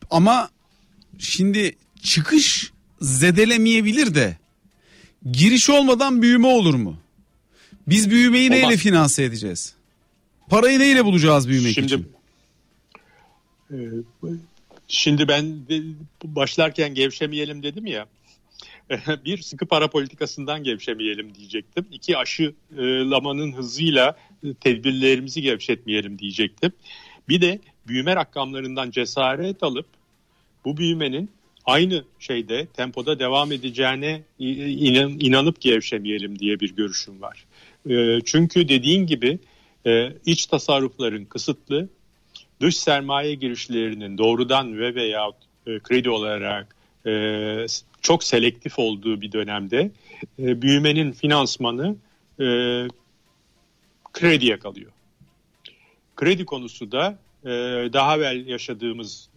Ama 0.09 0.49
şimdi 1.19 1.75
çıkış 2.03 2.71
zedelemeyebilir 3.01 4.15
de 4.15 4.37
giriş 5.31 5.69
olmadan 5.69 6.21
büyüme 6.21 6.47
olur 6.47 6.75
mu? 6.75 6.97
Biz 7.87 8.09
büyümeyi 8.09 8.49
Olmaz. 8.49 8.63
neyle 8.63 8.77
finanse 8.77 9.23
edeceğiz? 9.23 9.75
Parayı 10.49 10.79
neyle 10.79 11.05
bulacağız 11.05 11.49
büyümek 11.49 11.73
şimdi, 11.73 11.85
için? 11.85 12.11
E, 13.71 13.77
şimdi 14.87 15.27
ben 15.27 15.59
başlarken 16.23 16.93
gevşemeyelim 16.93 17.63
dedim 17.63 17.85
ya. 17.85 18.05
bir 19.25 19.41
sıkı 19.41 19.65
para 19.65 19.89
politikasından 19.89 20.63
gevşemeyelim 20.63 21.35
diyecektim. 21.35 21.85
İki 21.91 22.17
aşılamanın 22.17 23.53
hızıyla 23.53 24.17
tedbirlerimizi 24.59 25.41
gevşetmeyelim 25.41 26.19
diyecektim. 26.19 26.71
Bir 27.29 27.41
de 27.41 27.59
büyüme 27.87 28.15
rakamlarından 28.15 28.91
cesaret 28.91 29.63
alıp 29.63 29.85
bu 30.65 30.77
büyümenin 30.77 31.29
aynı 31.67 32.03
şeyde 32.19 32.65
tempoda 32.65 33.19
devam 33.19 33.51
edeceğine 33.51 34.21
inan, 34.39 35.09
inanıp 35.19 35.61
gevşemeyelim 35.61 36.39
diye 36.39 36.59
bir 36.59 36.75
görüşüm 36.75 37.21
var. 37.21 37.45
Ee, 37.89 38.19
çünkü 38.25 38.69
dediğin 38.69 39.07
gibi 39.07 39.39
e, 39.85 40.13
iç 40.25 40.45
tasarrufların 40.45 41.25
kısıtlı, 41.25 41.89
dış 42.61 42.77
sermaye 42.77 43.35
girişlerinin 43.35 44.17
doğrudan 44.17 44.79
ve 44.79 44.95
veya 44.95 45.29
e, 45.67 45.79
kredi 45.79 46.09
olarak 46.09 46.75
e, 47.05 47.65
çok 48.01 48.23
selektif 48.23 48.79
olduğu 48.79 49.21
bir 49.21 49.31
dönemde 49.31 49.91
büyümenin 50.37 51.11
finansmanı 51.11 51.95
krediye 54.13 54.59
kalıyor. 54.59 54.91
Kredi 56.15 56.45
konusu 56.45 56.91
da 56.91 57.17
daha 57.93 58.17
evvel 58.17 58.47
yaşadığımız 58.47 59.29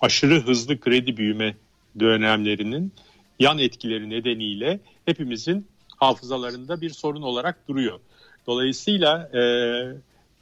aşırı 0.00 0.40
hızlı 0.40 0.80
kredi 0.80 1.16
büyüme 1.16 1.54
dönemlerinin 2.00 2.92
yan 3.38 3.58
etkileri 3.58 4.10
nedeniyle 4.10 4.80
hepimizin 5.04 5.66
hafızalarında 5.96 6.80
bir 6.80 6.90
sorun 6.90 7.22
olarak 7.22 7.68
duruyor. 7.68 8.00
Dolayısıyla 8.46 9.30
e, 9.34 9.42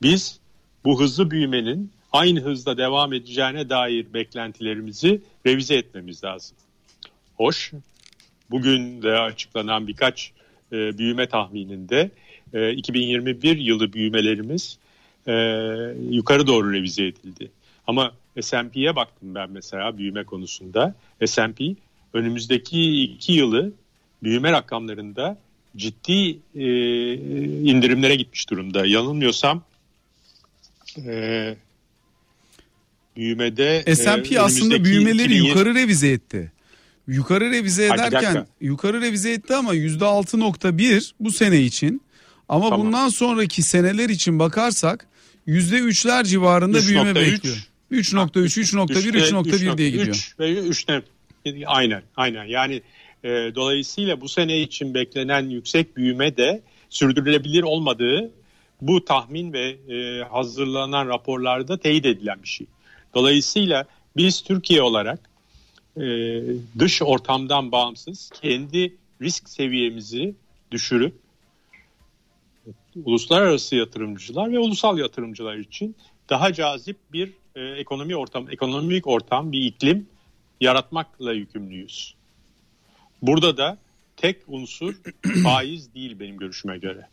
biz 0.02 0.40
bu 0.84 1.00
hızlı 1.00 1.30
büyümenin 1.30 1.90
aynı 2.12 2.40
hızda 2.40 2.76
devam 2.76 3.12
edeceğine 3.12 3.70
dair 3.70 4.06
beklentilerimizi 4.14 5.20
revize 5.46 5.74
etmemiz 5.74 6.24
lazım. 6.24 6.56
Hoş, 7.36 7.72
bugün 8.50 9.02
de 9.02 9.12
açıklanan 9.18 9.86
birkaç 9.86 10.32
e, 10.72 10.98
büyüme 10.98 11.26
tahmininde 11.26 12.10
e, 12.54 12.72
2021 12.72 13.58
yılı 13.58 13.92
büyümelerimiz 13.92 14.78
e, 15.26 15.32
yukarı 16.10 16.46
doğru 16.46 16.72
revize 16.72 17.06
edildi. 17.06 17.50
Ama 17.86 18.12
S&P'ye 18.42 18.96
baktım 18.96 19.34
ben 19.34 19.50
mesela 19.50 19.98
büyüme 19.98 20.24
konusunda. 20.24 20.94
S&P 21.26 21.74
önümüzdeki 22.14 23.02
iki 23.02 23.32
yılı 23.32 23.72
büyüme 24.22 24.52
rakamlarında 24.52 25.38
ciddi 25.76 26.38
e, 26.54 26.64
indirimlere 27.70 28.16
gitmiş 28.16 28.50
durumda. 28.50 28.86
Yanılmıyorsam 28.86 29.62
e, 31.06 31.56
büyümede 33.16 33.94
S&P 33.96 34.34
e, 34.34 34.40
aslında 34.40 34.84
büyümeleri 34.84 35.24
2020... 35.24 35.48
yukarı 35.48 35.74
revize 35.74 36.08
etti. 36.08 36.52
Yukarı 37.06 37.50
revize 37.50 37.86
ederken 37.86 38.46
yukarı 38.60 39.00
revize 39.00 39.32
etti 39.32 39.54
ama 39.54 39.74
yüzde 39.74 40.04
altı 40.04 40.40
nokta 40.40 40.78
bir 40.78 41.14
bu 41.20 41.30
sene 41.30 41.60
için. 41.60 42.02
Ama 42.48 42.70
tamam. 42.70 42.86
bundan 42.86 43.08
sonraki 43.08 43.62
seneler 43.62 44.08
için 44.08 44.38
bakarsak 44.38 45.06
yüzde 45.46 45.78
üçler 45.78 46.24
civarında 46.24 46.78
büyüme 46.78 47.14
bekliyor. 47.14 47.68
3.3, 47.92 48.60
3.1, 48.60 49.12
3.1 49.12 49.78
diye 49.78 49.90
gidiyor. 49.90 50.06
3 50.08 50.38
ve 50.38 50.52
3 50.54 50.86
aynen 51.66 52.02
aynen 52.16 52.44
yani 52.44 52.82
e, 53.24 53.28
dolayısıyla 53.28 54.20
bu 54.20 54.28
sene 54.28 54.60
için 54.60 54.94
beklenen 54.94 55.50
yüksek 55.50 55.96
büyüme 55.96 56.36
de 56.36 56.62
sürdürülebilir 56.90 57.62
olmadığı 57.62 58.30
bu 58.80 59.04
tahmin 59.04 59.52
ve 59.52 59.76
e, 59.88 60.24
hazırlanan 60.24 61.08
raporlarda 61.08 61.78
teyit 61.78 62.06
edilen 62.06 62.42
bir 62.42 62.48
şey. 62.48 62.66
Dolayısıyla 63.14 63.84
biz 64.16 64.42
Türkiye 64.42 64.82
olarak 64.82 65.30
e, 65.96 66.02
dış 66.78 67.02
ortamdan 67.02 67.72
bağımsız 67.72 68.30
kendi 68.42 68.96
risk 69.22 69.48
seviyemizi 69.48 70.34
düşürüp 70.70 71.14
uluslararası 73.04 73.76
yatırımcılar 73.76 74.52
ve 74.52 74.58
ulusal 74.58 74.98
yatırımcılar 74.98 75.56
için 75.56 75.96
daha 76.30 76.52
cazip 76.52 76.96
bir 77.12 77.32
e, 77.58 77.62
ekonomi 77.62 78.16
ortam, 78.16 78.50
ekonomik 78.50 79.06
ortam, 79.06 79.52
bir 79.52 79.64
iklim 79.64 80.06
yaratmakla 80.60 81.32
yükümlüyüz. 81.32 82.14
Burada 83.22 83.56
da 83.56 83.78
tek 84.16 84.36
unsur 84.46 84.94
faiz 85.42 85.94
değil 85.94 86.20
benim 86.20 86.36
görüşüme 86.36 86.78
göre. 86.78 87.08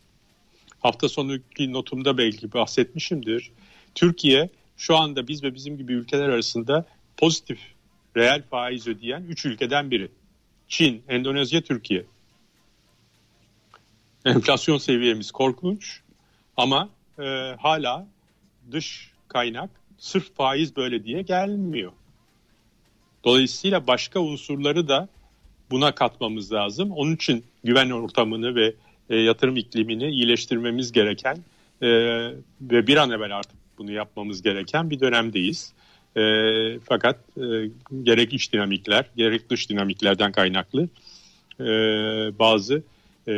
Hafta 0.79 1.09
sonuki 1.09 1.73
notumda 1.73 2.17
belki 2.17 2.53
bahsetmişimdir. 2.53 3.51
Türkiye 3.95 4.49
şu 4.77 4.97
anda 4.97 5.27
biz 5.27 5.43
ve 5.43 5.55
bizim 5.55 5.77
gibi 5.77 5.93
ülkeler 5.93 6.29
arasında 6.29 6.85
pozitif 7.17 7.59
reel 8.17 8.43
faiz 8.49 8.87
ödeyen 8.87 9.23
3 9.23 9.45
ülkeden 9.45 9.91
biri. 9.91 10.11
Çin, 10.67 11.03
Endonezya, 11.07 11.61
Türkiye. 11.61 12.05
enflasyon 14.25 14.77
seviyemiz 14.77 15.31
korkunç 15.31 15.99
ama 16.57 16.89
e, 17.19 17.55
hala 17.59 18.07
dış 18.71 19.11
kaynak 19.27 19.69
sırf 19.97 20.35
faiz 20.35 20.75
böyle 20.75 21.03
diye 21.03 21.21
gelmiyor. 21.21 21.91
Dolayısıyla 23.23 23.87
başka 23.87 24.19
unsurları 24.19 24.87
da 24.87 25.09
buna 25.71 25.95
katmamız 25.95 26.53
lazım. 26.53 26.91
Onun 26.91 27.15
için 27.15 27.43
güven 27.63 27.89
ortamını 27.89 28.55
ve 28.55 28.73
e, 29.09 29.15
yatırım 29.15 29.57
iklimini 29.57 30.09
iyileştirmemiz 30.09 30.91
gereken 30.91 31.37
e, 31.81 31.87
ve 32.61 32.87
bir 32.87 32.97
an 32.97 33.11
evvel 33.11 33.37
artık 33.37 33.57
bunu 33.77 33.91
yapmamız 33.91 34.41
gereken 34.41 34.89
bir 34.89 34.99
dönemdeyiz. 34.99 35.73
E, 36.17 36.21
fakat 36.79 37.19
e, 37.37 37.69
gerek 38.03 38.33
iç 38.33 38.53
dinamikler 38.53 39.05
gerek 39.15 39.49
dış 39.49 39.69
dinamiklerden 39.69 40.31
kaynaklı 40.31 40.89
e, 41.59 41.65
bazı 42.39 42.83
e, 43.27 43.31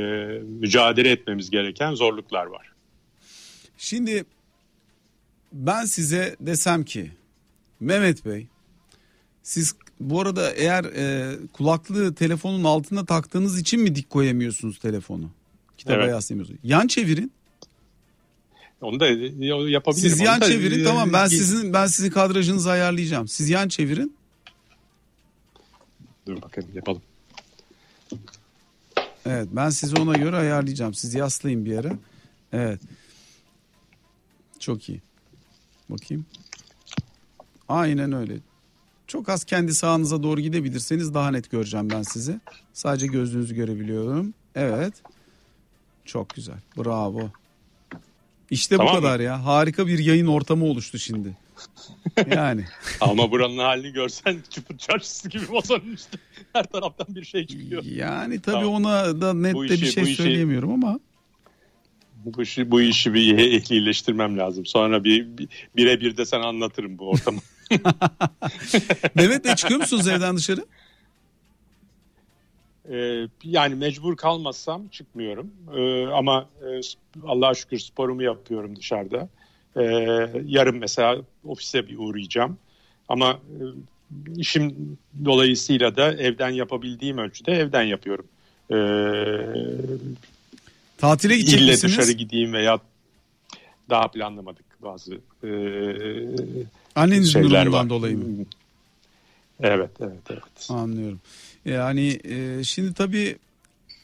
mücadele 0.60 1.12
etmemiz 1.12 1.50
gereken 1.50 1.94
zorluklar 1.94 2.46
var. 2.46 2.72
Şimdi 3.78 4.26
ben 5.66 5.86
size 5.86 6.36
desem 6.40 6.84
ki 6.86 7.12
Mehmet 7.80 8.26
Bey 8.26 8.48
siz 9.44 9.76
bu 10.00 10.22
arada 10.22 10.52
eğer 10.52 10.84
e, 10.86 11.36
kulaklığı 11.54 12.16
telefonun 12.16 12.64
altına 12.64 13.06
taktığınız 13.06 13.60
için 13.60 13.82
mi 13.82 13.96
dik 13.96 14.10
koyamıyorsunuz 14.10 14.80
telefonu? 14.80 15.30
Kitaba 15.78 15.96
Evet. 15.96 16.10
yaslayamıyorsunuz. 16.10 16.60
Yan 16.64 16.88
çevirin. 16.88 17.32
Onu 18.82 19.00
da 19.00 19.08
yapabilirim. 19.70 20.10
Siz 20.10 20.20
yan 20.20 20.42
da- 20.42 20.48
çevirin 20.48 20.84
tamam 20.84 21.14
ben 21.14 21.26
e, 21.26 21.30
sizin 21.30 21.74
ben 21.74 21.88
sizin 21.88 22.10
kadrajınızı 22.10 22.72
ayarlayacağım. 22.72 23.28
Siz 23.28 23.50
yan 23.50 23.68
çevirin. 23.68 24.18
Dur 26.28 26.42
bakalım 26.42 26.70
yapalım. 26.74 27.02
Evet 29.26 29.48
ben 29.52 29.70
sizi 29.70 29.96
ona 29.96 30.14
göre 30.18 30.36
ayarlayacağım. 30.36 30.94
Siz 30.94 31.14
yaslayın 31.14 31.66
bir 31.66 31.72
yere. 31.72 31.94
Evet. 32.54 32.82
Çok 34.60 34.90
iyi. 34.90 35.02
Bakayım. 35.90 36.26
Aynen 37.70 38.12
öyle. 38.12 38.34
Çok 39.08 39.30
az 39.30 39.44
kendi 39.44 39.74
sağınıza 39.74 40.24
doğru 40.24 40.42
gidebilirseniz 40.42 41.14
daha 41.14 41.32
net 41.32 41.52
göreceğim 41.52 41.90
ben 41.90 42.02
sizi. 42.02 42.40
Sadece 42.74 43.08
gözünüzü 43.08 43.56
görebiliyorum. 43.56 44.34
Evet. 44.56 44.94
Çok 46.06 46.30
güzel. 46.30 46.56
Bravo. 46.78 47.30
İşte 48.50 48.78
Tamam 48.78 48.94
bu 48.94 48.96
mı? 48.98 49.02
kadar 49.04 49.20
ya. 49.20 49.46
Harika 49.46 49.88
bir 49.88 50.00
yayın 50.00 50.28
ortamı 50.28 50.66
oluştu 50.66 51.00
şimdi. 51.00 51.38
Yani. 52.36 52.66
Ama 53.02 53.32
buranın 53.32 53.58
halini 53.58 53.94
görsen 53.94 54.38
çukur 54.50 54.78
çarşısı 54.78 55.30
gibi 55.30 55.44
masanın 55.52 55.94
üstü. 55.94 56.18
Her 56.54 56.64
taraftan 56.64 57.16
bir 57.16 57.24
şey 57.24 57.48
çıkıyor. 57.48 57.84
Yani 57.84 58.42
tabii 58.42 58.56
Tamam. 58.56 58.74
ona 58.74 59.22
da 59.22 59.34
net 59.34 59.54
Bu 59.56 59.64
de 59.64 59.68
bir 59.70 59.74
işi- 59.82 59.92
şey 59.92 60.04
bu 60.04 60.08
işi- 60.08 60.16
söyleyemiyorum 60.24 60.74
ama. 60.74 61.00
Bu 62.36 62.42
işi, 62.42 62.72
bu 62.72 62.82
işi 62.82 63.14
bir 63.14 63.38
ehlileştirmem 63.38 64.38
lazım. 64.38 64.66
Sonra 64.66 65.04
bir, 65.04 65.38
bir 65.38 65.48
birebir 65.76 66.18
de 66.18 66.26
sana 66.26 66.46
anlatırım 66.46 66.98
bu 66.98 67.10
ortamı. 67.10 67.40
Mehmet 69.16 69.46
Bey 69.46 69.56
çıkıyor 69.56 69.80
musunuz 69.80 70.08
evden 70.08 70.38
dışarı? 70.38 70.66
Ee, 72.92 73.28
yani 73.44 73.76
mecbur 73.76 74.16
kalmazsam 74.16 74.88
çıkmıyorum. 74.88 75.52
Ee, 75.76 76.06
ama 76.08 76.50
e, 76.62 76.82
Allah'a 77.28 77.54
şükür 77.54 77.80
sporumu 77.80 78.24
yapıyorum 78.24 78.76
dışarıda. 78.76 79.30
Ee, 79.78 79.84
yarın 80.46 80.78
mesela 80.78 81.22
ofise 81.46 81.88
bir 81.88 81.98
uğrayacağım. 81.98 82.58
Ama 83.10 83.32
e, 83.32 83.64
işim 84.38 84.98
dolayısıyla 85.26 85.96
da 85.96 86.14
evden 86.14 86.50
yapabildiğim 86.50 87.18
ölçüde 87.18 87.52
evden 87.52 87.84
yapıyorum. 87.84 88.26
Ee, 88.72 88.76
Tatile 90.98 91.38
gidecek 91.38 91.62
ille 91.62 91.72
misiniz? 91.72 91.98
dışarı 91.98 92.12
gideyim 92.12 92.54
veya 92.54 92.80
daha 93.90 94.08
planlamadık 94.12 94.66
bazı 94.84 95.14
e, 95.44 95.50
Annenizin 96.96 97.32
şeyler 97.32 97.50
durumundan 97.50 97.74
var. 97.74 97.90
dolayı 97.90 98.18
mı? 98.18 98.46
Evet, 99.60 99.92
evet, 100.00 100.20
evet. 100.30 100.70
Anlıyorum. 100.70 101.20
Yani 101.66 102.20
e, 102.24 102.64
şimdi 102.64 102.94
tabii 102.94 103.36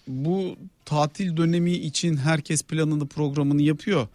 bu 0.08 0.56
tatil 0.86 1.38
dönemi 1.38 1.71
için 1.71 2.17
herkes 2.17 2.63
planını 2.63 3.08
programını 3.08 3.62
yapıyor. 3.62 4.08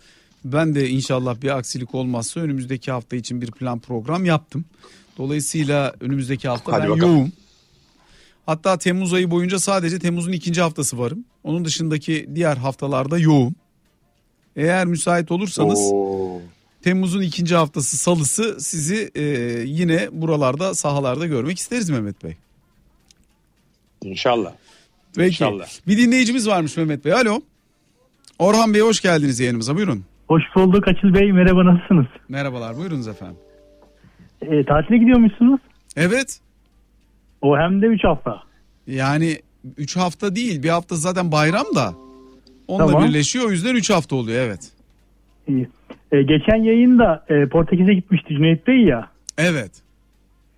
Ben 0.45 0.75
de 0.75 0.89
inşallah 0.89 1.43
bir 1.43 1.59
aksilik 1.59 1.95
olmazsa 1.95 2.41
önümüzdeki 2.41 2.91
hafta 2.93 3.17
için 3.17 3.41
bir 3.43 3.51
plan 3.51 3.79
program 3.79 4.25
yaptım. 4.25 4.65
Dolayısıyla 5.19 5.95
önümüzdeki 6.01 6.49
hafta 6.49 6.73
Hadi 6.73 6.83
ben 6.83 6.91
bakalım. 6.91 7.17
yoğum. 7.17 7.33
Hatta 8.47 8.79
Temmuz 8.79 9.13
ayı 9.15 9.31
boyunca 9.31 9.59
sadece 9.59 9.99
Temmuz'un 9.99 10.33
ikinci 10.33 10.61
haftası 10.61 10.99
varım. 10.99 11.25
Onun 11.49 11.65
dışındaki 11.65 12.29
diğer 12.35 12.57
haftalarda 12.57 13.19
yoğum. 13.19 13.55
Eğer 14.57 14.87
müsait 14.87 15.31
olursanız 15.31 15.91
Oo. 15.93 16.41
Temmuz'un 16.83 17.21
ikinci 17.21 17.55
haftası 17.55 17.97
salısı 17.97 18.61
sizi 18.61 19.11
e, 19.15 19.23
yine 19.65 20.09
buralarda 20.13 20.75
sahalarda 20.75 21.27
görmek 21.27 21.59
isteriz 21.59 21.91
Mehmet 21.91 22.25
Bey. 22.25 22.37
İnşallah. 24.03 24.53
Peki. 25.17 25.29
İnşallah. 25.29 25.67
Bir 25.87 25.99
dinleyicimiz 25.99 26.49
varmış 26.49 26.77
Mehmet 26.77 27.05
Bey. 27.05 27.13
Alo. 27.13 27.41
Orhan 28.39 28.75
Bey 28.75 28.81
hoş 28.81 29.01
geldiniz 29.01 29.41
yayınımıza. 29.41 29.77
Buyurun. 29.77 30.05
Hoş 30.29 30.43
bulduk 30.55 30.89
Açıl 30.89 31.15
Bey. 31.15 31.33
Merhaba 31.33 31.65
nasılsınız? 31.65 32.07
Merhabalar. 32.29 32.77
Buyurunuz 32.77 33.09
efendim. 33.09 33.39
E, 34.43 34.65
tatile 34.65 34.99
gidiyormuşsunuz. 34.99 35.61
Evet. 35.97 36.41
O 37.43 37.59
hem 37.59 37.83
de 37.83 37.87
3 37.87 38.05
hafta. 38.05 38.43
Yani 38.87 39.39
3 39.77 39.97
hafta 39.97 40.37
değil. 40.37 40.63
Bir 40.63 40.69
hafta 40.69 40.97
zaten 40.97 41.33
bayram 41.33 41.67
da. 41.75 41.95
Onunla 42.69 42.87
Tamam. 42.93 43.09
birleşiyor. 43.09 43.49
O 43.49 43.51
yüzden 43.51 43.75
3 43.75 43.91
hafta 43.91 44.17
oluyor. 44.17 44.41
Evet. 44.47 44.61
İyi. 45.49 45.69
E, 46.13 46.23
geçen 46.23 46.65
yayında 46.65 47.25
e, 47.29 47.47
Portekiz'e 47.49 47.95
gitmişti 47.95 48.29
Cüneyt 48.29 48.67
Bey 48.67 48.81
ya. 48.85 49.11
Evet. 49.39 49.71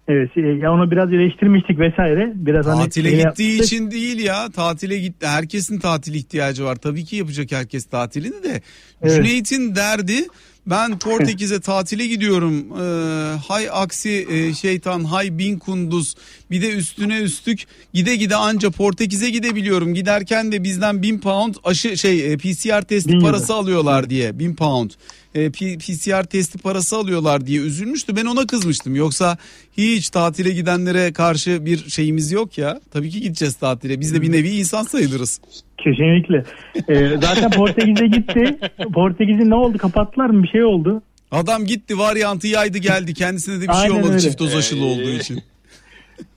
Evet, 0.08 0.30
e, 0.36 0.40
ya 0.40 0.72
onu 0.72 0.90
biraz 0.90 1.12
eleştirmiştik 1.12 1.78
vesaire. 1.78 2.32
Biraz 2.34 2.66
hani 2.66 2.84
Tatile 2.84 3.10
şey 3.10 3.18
gittiği 3.24 3.48
yapmıştık. 3.48 3.64
için 3.66 3.90
değil 3.90 4.18
ya. 4.24 4.50
Tatile 4.50 4.98
gitti. 4.98 5.26
Herkesin 5.26 5.78
tatil 5.78 6.14
ihtiyacı 6.14 6.64
var. 6.64 6.76
Tabii 6.76 7.04
ki 7.04 7.16
yapacak 7.16 7.52
herkes 7.52 7.84
tatilini 7.84 8.42
de. 8.42 8.60
Evet. 9.02 9.16
Cüneyt'in 9.16 9.74
derdi 9.74 10.26
ben 10.70 10.98
Portekiz'e 10.98 11.60
tatile 11.60 12.06
gidiyorum. 12.06 12.66
Ee, 12.80 13.36
hay 13.48 13.68
aksi 13.72 14.26
e, 14.30 14.54
şeytan, 14.54 15.04
hay 15.04 15.38
bin 15.38 15.58
kunduz. 15.58 16.14
Bir 16.50 16.62
de 16.62 16.70
üstüne 16.70 17.18
üstlük 17.18 17.64
gide 17.94 18.16
gide 18.16 18.36
anca 18.36 18.70
Portekiz'e 18.70 19.30
gidebiliyorum. 19.30 19.94
Giderken 19.94 20.52
de 20.52 20.64
bizden 20.64 21.02
bin 21.02 21.18
pound 21.18 21.54
aşı 21.64 21.98
şey 21.98 22.32
e, 22.32 22.36
PCR 22.36 22.82
testi 22.82 23.12
Bin 23.12 23.20
parası 23.20 23.54
alıyorlar 23.54 24.10
diye. 24.10 24.38
Bin 24.38 24.54
pound. 24.56 24.90
E, 25.34 25.50
PCR 25.50 26.24
testi 26.24 26.58
parası 26.58 26.96
alıyorlar 26.96 27.46
diye 27.46 27.60
üzülmüştü. 27.60 28.16
Ben 28.16 28.24
ona 28.24 28.46
kızmıştım. 28.46 28.94
Yoksa 28.94 29.38
hiç 29.76 30.10
tatile 30.10 30.50
gidenlere 30.50 31.12
karşı 31.12 31.66
bir 31.66 31.88
şeyimiz 31.90 32.32
yok 32.32 32.58
ya. 32.58 32.80
Tabii 32.92 33.10
ki 33.10 33.20
gideceğiz 33.20 33.54
tatile. 33.54 34.00
Biz 34.00 34.14
de 34.14 34.22
bir 34.22 34.32
nevi 34.32 34.48
insan 34.50 34.82
sayılırız. 34.82 35.40
Kesinlikle. 35.78 36.44
E, 36.88 37.08
zaten 37.22 37.50
Portekiz'e 37.50 38.06
gitti. 38.06 38.58
Portekiz'in 38.94 39.50
ne 39.50 39.54
oldu? 39.54 39.78
Kapattılar 39.78 40.26
mı? 40.30 40.42
Bir 40.42 40.48
şey 40.48 40.64
oldu. 40.64 41.02
Adam 41.30 41.64
gitti 41.64 41.98
varyantı 41.98 42.46
yaydı 42.48 42.78
geldi. 42.78 43.14
Kendisine 43.14 43.56
de 43.60 43.68
bir 43.68 43.72
şey 43.72 43.82
Aynen 43.82 43.94
olmadı 43.94 44.08
öyle. 44.10 44.20
çift 44.20 44.38
doz 44.38 44.54
aşılı 44.54 44.80
Ee, 44.80 44.84
olduğu 44.84 45.10
için. 45.10 45.42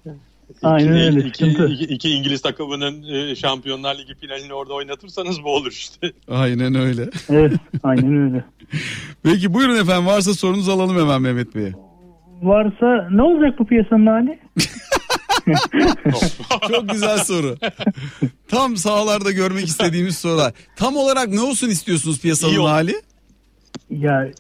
Aynen 0.64 0.94
öyle, 1.16 1.28
İki, 1.28 1.46
iki, 1.48 1.84
iki 1.84 2.10
İngiliz 2.10 2.42
takımının 2.42 3.04
e, 3.14 3.36
Şampiyonlar 3.36 3.98
Ligi 3.98 4.16
finalini 4.16 4.54
orada 4.54 4.74
oynatırsanız 4.74 5.44
bu 5.44 5.56
olur 5.56 5.72
işte. 5.72 6.12
Aynen 6.28 6.76
öyle. 6.76 7.10
Evet, 7.30 7.54
aynen 7.84 8.24
öyle. 8.32 8.44
Peki 9.24 9.54
buyurun 9.54 9.76
efendim 9.76 10.06
varsa 10.08 10.34
sorunuzu 10.34 10.72
alalım 10.72 10.98
hemen 11.00 11.22
Mehmet 11.22 11.56
Bey'e. 11.56 11.74
Varsa 12.42 13.08
ne 13.12 13.22
olacak 13.22 13.60
bu 13.60 13.66
piyasanın 13.66 14.06
hali? 14.08 14.40
Çok 16.72 16.90
güzel 16.90 17.18
soru. 17.18 17.58
Tam 18.48 18.78
sahalarda 18.78 19.32
görmek 19.32 19.66
istediğimiz 19.68 20.18
sorular. 20.18 20.54
Tam 20.76 20.96
olarak 20.98 21.28
ne 21.28 21.42
olsun 21.42 21.70
istiyorsunuz 21.70 22.22
piyasanın 22.22 22.52
İyi 22.52 22.60
ol- 22.60 22.68
hali? 22.68 22.96
Ya 23.90 24.32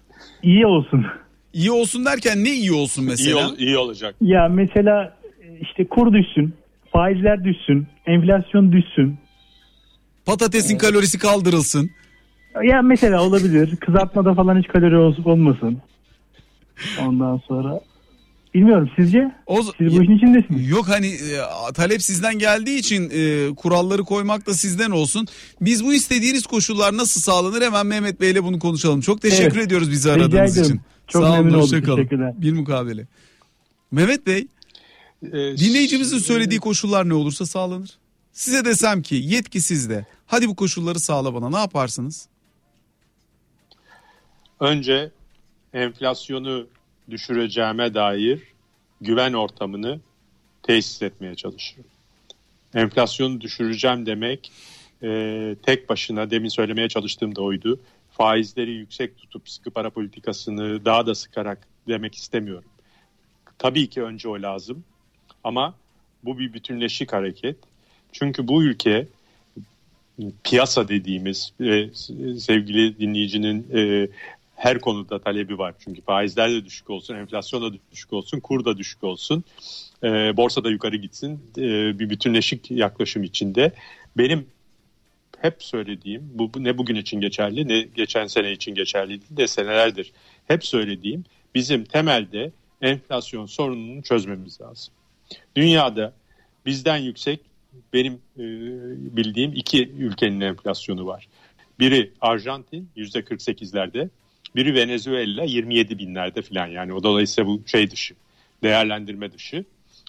iyi 0.43 0.65
olsun. 0.65 1.05
İyi 1.53 1.71
olsun 1.71 2.05
derken 2.05 2.43
ne 2.43 2.49
iyi 2.49 2.71
olsun 2.71 3.01
iyi, 3.01 3.07
mesela? 3.07 3.49
ol- 3.49 3.57
iyi 3.57 3.77
olacak. 3.77 4.15
Ya 4.21 4.47
mesela 4.47 5.17
işte 5.63 5.88
kur 5.88 6.13
düşsün, 6.13 6.54
faizler 6.91 7.43
düşsün, 7.43 7.88
enflasyon 8.06 8.71
düşsün. 8.71 9.17
Patatesin 10.26 10.78
kalorisi 10.78 11.17
kaldırılsın. 11.19 11.89
Ya 12.63 12.82
mesela 12.82 13.23
olabilir. 13.23 13.76
Kızartmada 13.76 14.34
falan 14.34 14.60
hiç 14.60 14.67
kalori 14.67 14.97
ol- 14.97 15.26
olmasın. 15.26 15.78
Ondan 17.02 17.41
sonra 17.47 17.80
bilmiyorum 18.54 18.89
sizce? 18.95 19.32
O, 19.45 19.62
Siz 19.63 19.97
bu 19.97 20.04
işin 20.04 20.17
içindesiniz. 20.17 20.69
Yok 20.69 20.86
hani 20.89 21.08
e, 21.08 21.38
talep 21.73 22.02
sizden 22.02 22.39
geldiği 22.39 22.80
için 22.80 23.10
e, 23.13 23.56
kuralları 23.56 24.02
koymak 24.04 24.47
da 24.47 24.54
sizden 24.54 24.91
olsun. 24.91 25.28
Biz 25.62 25.86
bu 25.86 25.93
istediğiniz 25.93 26.45
koşullar 26.45 26.97
nasıl 26.97 27.21
sağlanır 27.21 27.62
hemen 27.62 27.86
Mehmet 27.88 28.21
Bey'le 28.21 28.43
bunu 28.43 28.60
konuşalım. 28.60 29.02
Çok 29.02 29.21
teşekkür 29.21 29.56
Evet. 29.58 29.67
ediyoruz 29.67 29.91
bizi 29.91 30.12
aradığınız 30.12 30.58
için. 30.58 30.82
Çok 31.08 31.23
Sağ 31.23 31.30
olun, 31.30 31.38
memnun 31.38 31.49
oldum. 31.49 31.62
hoşça 31.62 31.84
kalın. 31.84 31.95
Teşekkürler. 31.97 32.34
Bir 32.38 32.54
mukabele. 32.54 33.08
Mehmet 33.91 34.28
Bey 34.28 34.47
Ee, 35.23 35.57
dinleyicimizin 35.57 36.17
söylediği 36.17 36.59
koşullar 36.59 37.09
ne 37.09 37.13
olursa 37.13 37.45
sağlanır. 37.45 37.97
Size 38.31 38.65
desem 38.65 39.01
ki 39.01 39.15
yetki 39.15 39.62
sizde. 39.62 40.05
Hadi 40.25 40.47
bu 40.47 40.55
koşulları 40.55 40.99
sağla 40.99 41.33
bana 41.33 41.49
ne 41.49 41.57
yaparsınız? 41.57 42.27
Önce 44.59 45.12
enflasyonu 45.73 46.67
düşüreceğime 47.09 47.93
dair 47.93 48.41
güven 49.01 49.33
ortamını 49.33 49.99
tesis 50.63 51.01
etmeye 51.01 51.36
çalışırım. 51.36 51.86
Enflasyonu 52.73 53.41
düşüreceğim 53.41 54.05
demek 54.05 54.51
e, 55.03 55.55
tek 55.63 55.89
başına 55.89 56.31
demin 56.31 56.49
söylemeye 56.49 56.89
çalıştığım 56.89 57.36
da 57.36 57.41
oydu. 57.41 57.79
Faizleri 58.12 58.71
yüksek 58.71 59.17
tutup 59.17 59.49
sıkı 59.49 59.71
para 59.71 59.89
politikasını 59.89 60.86
daha 60.86 61.07
da 61.07 61.15
sıkarak 61.15 61.67
demek 61.88 62.15
istemiyorum. 62.15 62.69
Tabii 63.57 63.89
ki 63.89 64.03
önce 64.03 64.27
o 64.29 64.41
lazım 64.41 64.83
ama 65.43 65.75
bu 66.23 66.39
bir 66.39 66.53
bütünleşik 66.53 67.13
hareket. 67.13 67.58
Çünkü 68.12 68.47
bu 68.47 68.63
ülke 68.63 69.08
piyasa 70.43 70.88
dediğimiz 70.88 71.53
e, 71.60 71.89
sevgili 72.39 72.99
dinleyicinin 72.99 73.67
e, 73.75 74.08
her 74.56 74.82
konuda 74.82 75.19
talebi 75.19 75.58
var. 75.58 75.73
Çünkü 75.79 76.01
faizler 76.01 76.51
de 76.51 76.65
düşük 76.65 76.89
olsun, 76.89 77.15
enflasyon 77.15 77.63
da 77.63 77.77
düşük 77.91 78.13
olsun, 78.13 78.39
kur 78.39 78.65
da 78.65 78.77
düşük 78.77 79.03
olsun, 79.03 79.43
e, 80.03 80.38
borsa 80.38 80.63
da 80.63 80.69
yukarı 80.69 80.95
gitsin 80.95 81.39
e, 81.58 81.99
bir 81.99 82.10
bütünleşik 82.10 82.71
yaklaşım 82.71 83.23
içinde. 83.23 83.71
Benim 84.17 84.47
hep 85.41 85.63
söylediğim, 85.63 86.32
bu, 86.34 86.51
ne 86.56 86.77
bugün 86.77 86.95
için 86.95 87.21
geçerli 87.21 87.67
ne 87.67 87.82
geçen 87.82 88.27
sene 88.27 88.51
için 88.51 88.75
geçerli 88.75 89.19
de 89.29 89.47
senelerdir 89.47 90.12
hep 90.47 90.65
söylediğim 90.65 91.25
bizim 91.56 91.84
temelde 91.84 92.51
enflasyon 92.82 93.45
sorununu 93.45 94.03
çözmemiz 94.03 94.62
lazım. 94.62 94.93
Dünyada 95.55 96.13
bizden 96.65 96.97
yüksek 96.97 97.39
benim 97.93 98.13
e, 98.13 98.43
bildiğim 99.17 99.53
iki 99.53 99.89
ülkenin 99.89 100.41
enflasyonu 100.41 101.05
var. 101.05 101.27
Biri 101.79 102.12
Arjantin 102.21 102.89
yüzde 102.95 103.19
48'lerde, 103.19 104.09
biri 104.55 104.75
Venezuela 104.75 105.43
27 105.43 105.99
binlerde 105.99 106.41
falan 106.41 106.67
yani 106.67 106.93
o 106.93 107.03
dolayısıyla 107.03 107.49
bu 107.49 107.62
şey 107.65 107.91
dışı, 107.91 108.15
değerlendirme 108.63 109.31
dışı. 109.31 109.65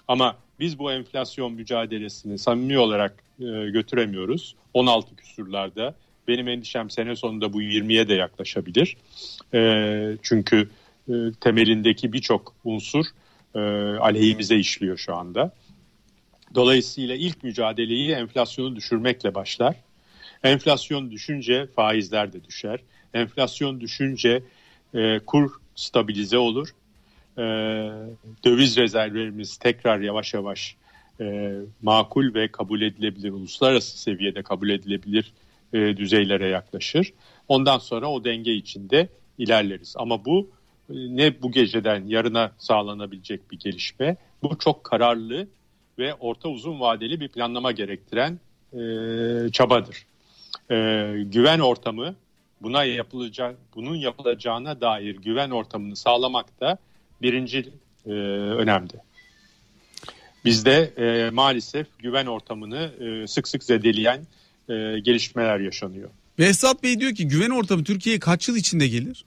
Ama 0.09 0.37
biz 0.61 0.79
bu 0.79 0.93
enflasyon 0.93 1.53
mücadelesini 1.53 2.39
samimi 2.39 2.79
olarak 2.79 3.25
e, 3.41 3.45
götüremiyoruz. 3.71 4.55
16 4.75 5.17
küsurlarda. 5.17 5.95
Benim 6.29 6.49
endişem 6.49 6.91
sene 6.91 7.17
sonunda 7.17 7.53
bu 7.53 7.63
20'ye 7.63 8.09
de 8.09 8.15
yaklaşabilir. 8.15 8.97
E, 9.55 10.17
çünkü 10.23 10.69
e, 11.09 11.13
temelindeki 11.41 12.13
birçok 12.13 12.55
unsur 12.65 13.05
e, 13.55 13.59
aleyhimize 13.99 14.57
işliyor 14.57 14.99
şu 14.99 15.15
anda. 15.15 15.53
Dolayısıyla 16.55 17.15
ilk 17.15 17.43
mücadeleyi 17.43 18.11
enflasyonu 18.11 18.77
düşürmekle 18.77 19.35
başlar. 19.35 19.77
Enflasyon 20.43 21.11
düşünce 21.11 21.67
faizler 21.67 22.33
de 22.33 22.45
düşer. 22.45 22.81
Enflasyon 23.15 23.81
düşünce 23.81 24.43
e, 24.95 25.19
kur 25.19 25.53
stabilize 25.75 26.39
olur. 26.39 26.69
E, 27.39 27.43
döviz 28.45 28.77
rezervlerimiz 28.77 29.57
tekrar 29.57 30.01
yavaş 30.01 30.35
yavaş 30.35 30.77
e, 31.21 31.53
makul 31.83 32.35
ve 32.35 32.49
kabul 32.49 32.81
edilebilir, 32.81 33.31
uluslararası 33.31 33.99
seviyede 33.99 34.43
kabul 34.43 34.69
edilebilir 34.71 35.33
e, 35.73 35.97
düzeylere 35.97 36.49
yaklaşır. 36.49 37.13
Ondan 37.49 37.79
sonra 37.79 38.11
o 38.11 38.25
denge 38.25 38.53
içinde 38.53 39.09
ilerleriz. 39.39 39.95
Ama 39.99 40.25
bu 40.25 40.51
ne 40.89 41.43
bu 41.43 41.53
geceden 41.53 42.07
yarına 42.07 42.53
sağlanabilecek 42.59 43.51
bir 43.51 43.59
gelişme. 43.59 44.17
Bu 44.43 44.59
çok 44.59 44.85
kararlı 44.85 45.49
ve 45.99 46.15
orta 46.15 46.49
uzun 46.49 46.81
vadeli 46.81 47.21
bir 47.21 47.29
planlama 47.29 47.73
gerektiren 47.73 48.39
e, 48.73 48.79
çabadır. 49.53 50.07
E, 50.71 50.77
güven 51.25 51.59
ortamı 51.59 52.15
buna 52.63 52.85
yapılacak 52.85 53.57
bunun 53.75 53.95
yapılacağına 53.95 54.81
dair 54.81 55.17
güven 55.17 55.51
ortamını 55.51 55.97
sağlamak 55.97 56.61
da 56.61 56.79
birinci 57.23 57.69
e, 58.07 58.11
önemli. 58.11 58.93
Bizde 60.45 60.93
e, 60.97 61.31
maalesef 61.31 61.87
güven 61.99 62.27
ortamını 62.27 62.91
e, 63.01 63.27
sık 63.27 63.49
sık 63.49 63.65
zedeleyen 63.65 64.21
e, 64.69 64.75
gelişmeler 65.01 65.61
yaşanıyor. 65.61 66.11
Behzat 66.39 66.83
Bey 66.83 67.01
diyor 67.01 67.15
ki 67.15 67.29
güven 67.29 67.51
ortamı 67.51 67.85
Türkiye'ye 67.85 68.21
kaç 68.21 68.49
yıl 68.49 68.57
içinde 68.57 68.89
gelir? 68.89 69.25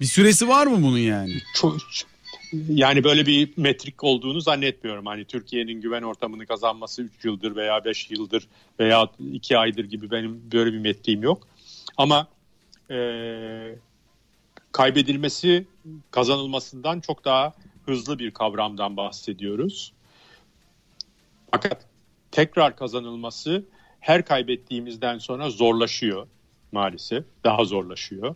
Bir 0.00 0.04
süresi 0.04 0.48
var 0.48 0.66
mı 0.66 0.82
bunun 0.82 0.98
yani? 0.98 1.32
Çok, 1.54 1.76
yani 2.68 3.04
böyle 3.04 3.26
bir 3.26 3.50
metrik 3.56 4.04
olduğunu 4.04 4.40
zannetmiyorum. 4.40 5.06
Hani 5.06 5.24
Türkiye'nin 5.24 5.80
güven 5.80 6.02
ortamını 6.02 6.46
kazanması 6.46 7.02
3 7.02 7.24
yıldır 7.24 7.56
veya 7.56 7.84
5 7.84 8.10
yıldır 8.10 8.48
veya 8.80 9.08
2 9.32 9.58
aydır 9.58 9.84
gibi 9.84 10.10
benim 10.10 10.42
böyle 10.52 10.72
bir 10.72 10.78
metriğim 10.78 11.22
yok. 11.22 11.48
Ama 11.96 12.28
e, 12.90 12.98
kaybedilmesi 14.72 15.66
kazanılmasından 16.10 17.00
çok 17.00 17.24
daha 17.24 17.52
hızlı 17.86 18.18
bir 18.18 18.30
kavramdan 18.30 18.96
bahsediyoruz. 18.96 19.92
Fakat 21.50 21.86
tekrar 22.30 22.76
kazanılması 22.76 23.64
her 24.00 24.24
kaybettiğimizden 24.24 25.18
sonra 25.18 25.50
zorlaşıyor 25.50 26.26
maalesef. 26.72 27.24
Daha 27.44 27.64
zorlaşıyor. 27.64 28.34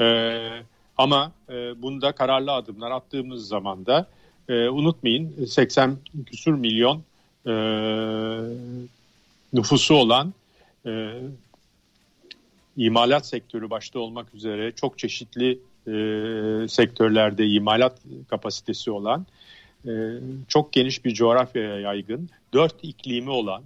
Ee, 0.00 0.62
ama 0.96 1.32
e, 1.48 1.82
bunda 1.82 2.12
kararlı 2.12 2.52
adımlar 2.52 2.90
attığımız 2.90 3.48
zaman 3.48 3.86
da 3.86 4.06
e, 4.48 4.68
unutmayın 4.68 5.44
80 5.44 5.96
küsur 6.26 6.54
milyon 6.54 7.02
e, 7.46 7.52
nüfusu 9.52 9.94
olan 9.94 10.34
e, 10.86 11.12
imalat 12.76 13.26
sektörü 13.26 13.70
başta 13.70 13.98
olmak 13.98 14.34
üzere 14.34 14.72
çok 14.72 14.98
çeşitli 14.98 15.58
e, 15.86 16.68
sektörlerde 16.68 17.46
imalat 17.46 17.98
kapasitesi 18.28 18.90
olan 18.90 19.26
e, 19.86 19.92
çok 20.48 20.72
geniş 20.72 21.04
bir 21.04 21.14
coğrafyaya 21.14 21.80
yaygın 21.80 22.30
dört 22.54 22.74
iklimi 22.82 23.30
olan 23.30 23.62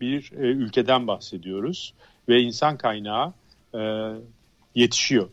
bir 0.00 0.32
e, 0.32 0.42
ülkeden 0.42 1.06
bahsediyoruz 1.06 1.94
ve 2.28 2.40
insan 2.40 2.76
kaynağı 2.76 3.32
e, 3.74 4.12
yetişiyor. 4.74 5.28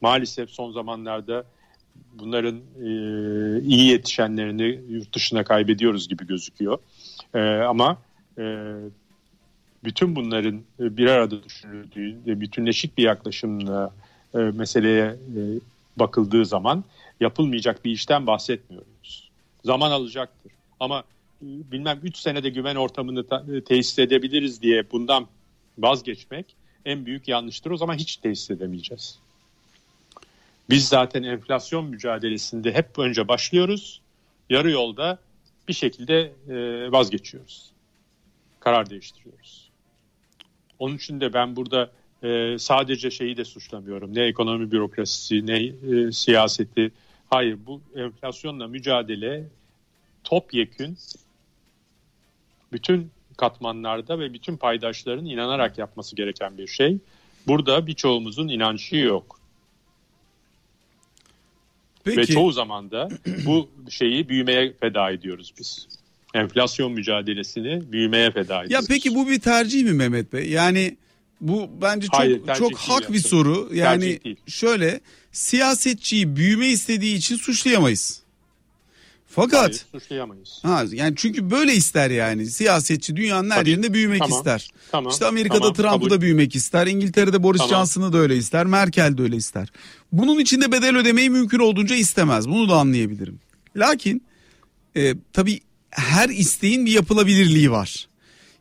Maalesef 0.00 0.50
son 0.50 0.72
zamanlarda 0.72 1.44
bunların 2.14 2.56
e, 2.56 2.88
iyi 3.62 3.88
yetişenlerini 3.88 4.80
yurt 4.88 5.14
dışına 5.14 5.44
kaybediyoruz 5.44 6.08
gibi 6.08 6.26
gözüküyor. 6.26 6.78
E, 7.34 7.40
ama 7.40 7.98
e, 8.38 8.74
bütün 9.84 10.16
bunların 10.16 10.62
bir 10.78 11.06
arada 11.06 11.44
düşünüldüğü 11.44 12.16
ve 12.26 12.40
bütünleşik 12.40 12.98
bir 12.98 13.02
yaklaşımla 13.02 13.94
e, 14.34 14.38
meseleye 14.38 15.04
e, 15.04 15.40
bakıldığı 15.96 16.46
zaman 16.46 16.84
yapılmayacak 17.20 17.84
bir 17.84 17.90
işten 17.90 18.26
bahsetmiyoruz. 18.26 19.30
Zaman 19.64 19.90
alacaktır. 19.90 20.52
Ama 20.80 21.04
e, 21.42 21.46
bilmem 21.72 22.00
3 22.02 22.16
senede 22.16 22.50
güven 22.50 22.76
ortamını 22.76 23.26
ta, 23.26 23.44
e, 23.54 23.64
tesis 23.64 23.98
edebiliriz 23.98 24.62
diye 24.62 24.90
bundan 24.90 25.26
vazgeçmek 25.78 26.56
en 26.84 27.06
büyük 27.06 27.28
yanlıştır. 27.28 27.70
O 27.70 27.76
zaman 27.76 27.94
hiç 27.94 28.16
tesis 28.16 28.50
edemeyeceğiz. 28.50 29.18
Biz 30.72 30.88
zaten 30.88 31.22
enflasyon 31.22 31.84
mücadelesinde 31.84 32.72
hep 32.74 32.98
önce 32.98 33.28
başlıyoruz. 33.28 34.00
Yarı 34.50 34.70
yolda 34.70 35.18
bir 35.68 35.72
şekilde 35.72 36.32
e, 36.48 36.92
vazgeçiyoruz. 36.92 37.70
Karar 38.60 38.90
değiştiriyoruz. 38.90 39.70
Onun 40.78 40.96
için 40.96 41.20
de 41.20 41.32
ben 41.32 41.56
burada 41.56 41.90
e, 42.22 42.58
sadece 42.58 43.10
şeyi 43.10 43.36
de 43.36 43.44
suçlamıyorum. 43.44 44.14
Ne 44.14 44.22
ekonomi 44.22 44.72
bürokrasisi 44.72 45.46
ne 45.46 45.62
e, 45.62 46.12
siyaseti. 46.12 46.92
Hayır 47.30 47.58
bu 47.66 47.80
enflasyonla 47.96 48.68
mücadele 48.68 49.44
topyekün 50.24 50.98
bütün 52.72 53.10
katmanlarda 53.36 54.18
ve 54.18 54.34
bütün 54.34 54.56
paydaşların 54.56 55.26
inanarak 55.26 55.78
yapması 55.78 56.16
gereken 56.16 56.58
bir 56.58 56.66
şey. 56.66 56.98
Burada 57.46 57.86
birçoğumuzun 57.86 58.48
inancı 58.48 58.96
yok. 58.96 59.41
Peki. 62.04 62.18
Ve 62.18 62.26
çoğu 62.26 62.52
zaman 62.52 62.90
da 62.90 63.08
bu 63.46 63.68
şeyi 63.90 64.28
büyümeye 64.28 64.72
feda 64.80 65.10
ediyoruz 65.10 65.54
biz. 65.58 65.88
Enflasyon 66.34 66.92
mücadelesini 66.92 67.92
büyümeye 67.92 68.30
feda 68.30 68.64
ediyoruz. 68.64 68.88
Ya 68.88 68.94
peki 68.94 69.14
bu 69.14 69.28
bir 69.28 69.40
tercih 69.40 69.84
mi 69.84 69.92
Mehmet 69.92 70.32
Bey? 70.32 70.50
Yani 70.50 70.96
bu 71.40 71.70
bence 71.82 72.06
çok 72.06 72.20
Hayır, 72.20 72.40
çok 72.58 72.78
hak 72.78 73.12
bir 73.12 73.18
soru. 73.18 73.70
Yani 73.74 74.20
şöyle 74.46 75.00
siyasetçiyi 75.32 76.36
büyüme 76.36 76.68
istediği 76.68 77.16
için 77.16 77.36
suçlayamayız. 77.36 78.21
Fakat 79.34 79.60
Hayır, 79.60 79.84
suçlayamayız. 79.92 80.58
Ha 80.62 80.84
yani 80.92 81.14
çünkü 81.16 81.50
böyle 81.50 81.74
ister 81.74 82.10
yani. 82.10 82.46
Siyasetçi 82.46 83.16
dünyanın 83.16 83.50
her 83.50 83.58
Tabii. 83.58 83.70
yerinde 83.70 83.94
büyümek 83.94 84.18
tamam. 84.18 84.38
ister. 84.38 84.70
Tamam. 84.90 85.12
İşte 85.12 85.26
Amerika'da 85.26 85.72
tamam. 85.72 86.00
Trump'ı 86.00 86.10
da 86.10 86.20
büyümek 86.20 86.56
ister. 86.56 86.86
İngiltere'de 86.86 87.42
Boris 87.42 87.58
tamam. 87.58 87.70
Johnson'ı 87.70 88.12
da 88.12 88.18
öyle 88.18 88.36
ister. 88.36 88.66
Merkel 88.66 89.18
de 89.18 89.22
öyle 89.22 89.36
ister. 89.36 89.68
Bunun 90.12 90.38
içinde 90.40 90.72
bedel 90.72 90.96
ödemeyi 90.96 91.30
mümkün 91.30 91.58
olduğunca 91.58 91.96
istemez. 91.96 92.48
Bunu 92.48 92.68
da 92.68 92.76
anlayabilirim. 92.76 93.40
Lakin 93.76 94.22
e, 94.96 95.14
tabii 95.32 95.60
her 95.90 96.28
isteğin 96.28 96.86
bir 96.86 96.92
yapılabilirliği 96.92 97.70
var. 97.70 98.08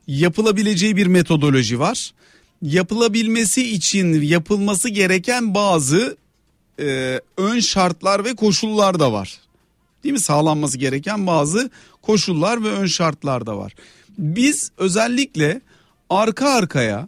Yapılabileceği 0.07 0.95
bir 0.95 1.07
metodoloji 1.07 1.79
var. 1.79 2.13
Yapılabilmesi 2.61 3.71
için 3.73 4.21
yapılması 4.21 4.89
gereken 4.89 5.55
bazı 5.55 6.17
e, 6.79 7.19
ön 7.37 7.59
şartlar 7.59 8.25
ve 8.25 8.35
koşullar 8.35 8.99
da 8.99 9.13
var. 9.13 9.39
Değil 10.03 10.13
mi? 10.13 10.19
Sağlanması 10.19 10.77
gereken 10.77 11.27
bazı 11.27 11.69
koşullar 12.01 12.63
ve 12.63 12.69
ön 12.69 12.85
şartlar 12.85 13.45
da 13.45 13.57
var. 13.57 13.75
Biz 14.17 14.71
özellikle 14.77 15.61
arka 16.09 16.49
arkaya 16.49 17.07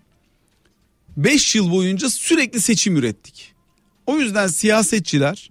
5 1.17 1.55
yıl 1.55 1.71
boyunca 1.71 2.09
sürekli 2.09 2.61
seçim 2.61 2.97
ürettik. 2.97 3.53
O 4.07 4.19
yüzden 4.19 4.47
siyasetçiler 4.47 5.49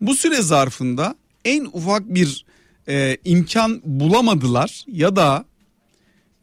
bu 0.00 0.14
süre 0.14 0.42
zarfında 0.42 1.14
en 1.44 1.64
ufak 1.72 2.14
bir 2.14 2.44
e, 2.88 3.16
imkan 3.24 3.80
bulamadılar 3.84 4.84
ya 4.92 5.16
da 5.16 5.44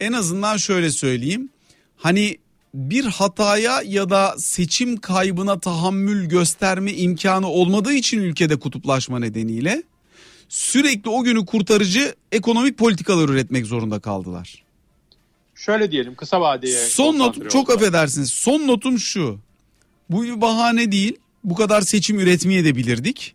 en 0.00 0.12
azından 0.12 0.56
şöyle 0.56 0.90
söyleyeyim 0.90 1.48
hani 1.96 2.38
bir 2.74 3.04
hataya 3.04 3.82
ya 3.82 4.10
da 4.10 4.34
seçim 4.38 4.96
kaybına 4.96 5.60
tahammül 5.60 6.28
gösterme 6.28 6.92
imkanı 6.92 7.48
olmadığı 7.48 7.92
için 7.92 8.18
ülkede 8.18 8.56
kutuplaşma 8.56 9.18
nedeniyle 9.18 9.82
sürekli 10.48 11.10
o 11.10 11.22
günü 11.22 11.46
kurtarıcı 11.46 12.14
ekonomik 12.32 12.78
politikalar 12.78 13.28
üretmek 13.28 13.66
zorunda 13.66 14.00
kaldılar. 14.00 14.64
Şöyle 15.54 15.90
diyelim 15.90 16.14
kısa 16.14 16.40
vadeye. 16.40 16.86
Son 16.86 17.18
notum 17.18 17.48
çok 17.48 17.68
oldular. 17.68 17.76
affedersiniz. 17.76 18.32
Son 18.32 18.66
notum 18.66 18.98
şu. 18.98 19.38
Bu 20.10 20.22
bir 20.22 20.40
bahane 20.40 20.92
değil. 20.92 21.16
Bu 21.44 21.54
kadar 21.54 21.82
seçim 21.82 22.20
üretmeye 22.20 22.64
de 22.64 22.76
bilirdik. 22.76 23.34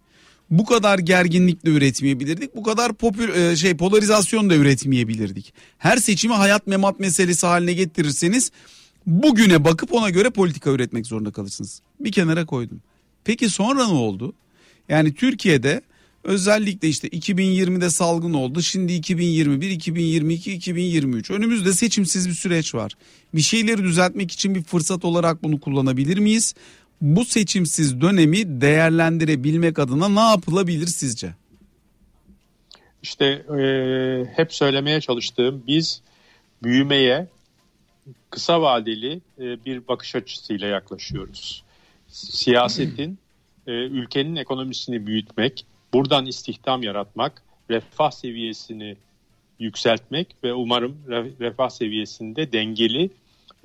Bu 0.49 0.65
kadar 0.65 0.99
gerginlikle 0.99 1.69
üretmeyebilirdik. 1.69 2.55
Bu 2.55 2.63
kadar 2.63 2.93
popül 2.93 3.29
e, 3.29 3.55
şey 3.55 3.77
polarizasyon 3.77 4.49
da 4.49 4.55
üretmeyebilirdik. 4.55 5.53
Her 5.77 5.97
seçimi 5.97 6.33
hayat 6.33 6.67
memat 6.67 6.99
meselesi 6.99 7.47
haline 7.47 7.73
getirirseniz 7.73 8.51
bugüne 9.05 9.65
bakıp 9.65 9.93
ona 9.93 10.09
göre 10.09 10.29
politika 10.29 10.69
üretmek 10.69 11.07
zorunda 11.07 11.31
kalırsınız. 11.31 11.81
Bir 11.99 12.11
kenara 12.11 12.45
koydum. 12.45 12.81
Peki 13.23 13.49
sonra 13.49 13.87
ne 13.87 13.93
oldu? 13.93 14.33
Yani 14.89 15.13
Türkiye'de 15.13 15.81
özellikle 16.23 16.87
işte 16.87 17.07
2020'de 17.07 17.89
salgın 17.89 18.33
oldu. 18.33 18.61
Şimdi 18.61 18.93
2021, 18.93 19.69
2022, 19.69 20.53
2023. 20.53 21.31
Önümüzde 21.31 21.73
seçimsiz 21.73 22.29
bir 22.29 22.33
süreç 22.33 22.75
var. 22.75 22.93
Bir 23.33 23.41
şeyleri 23.41 23.83
düzeltmek 23.83 24.31
için 24.31 24.55
bir 24.55 24.63
fırsat 24.63 25.05
olarak 25.05 25.43
bunu 25.43 25.59
kullanabilir 25.59 26.17
miyiz? 26.17 26.55
Bu 27.01 27.25
seçimsiz 27.25 28.01
dönemi 28.01 28.61
değerlendirebilmek 28.61 29.79
adına 29.79 30.09
ne 30.09 30.29
yapılabilir 30.29 30.87
sizce? 30.87 31.33
İşte 33.03 33.25
e, 33.25 33.63
hep 34.35 34.53
söylemeye 34.53 35.01
çalıştığım 35.01 35.63
biz 35.67 36.01
büyümeye 36.63 37.27
kısa 38.29 38.61
vadeli 38.61 39.21
e, 39.39 39.65
bir 39.65 39.87
bakış 39.87 40.15
açısıyla 40.15 40.67
yaklaşıyoruz. 40.67 41.63
Siyasetin 42.07 43.17
e, 43.67 43.71
ülkenin 43.71 44.35
ekonomisini 44.35 45.07
büyütmek, 45.07 45.65
buradan 45.93 46.25
istihdam 46.25 46.83
yaratmak, 46.83 47.43
refah 47.69 48.11
seviyesini 48.11 48.97
yükseltmek 49.59 50.35
ve 50.43 50.53
umarım 50.53 50.97
refah 51.39 51.69
seviyesinde 51.69 52.51
dengeli 52.51 53.09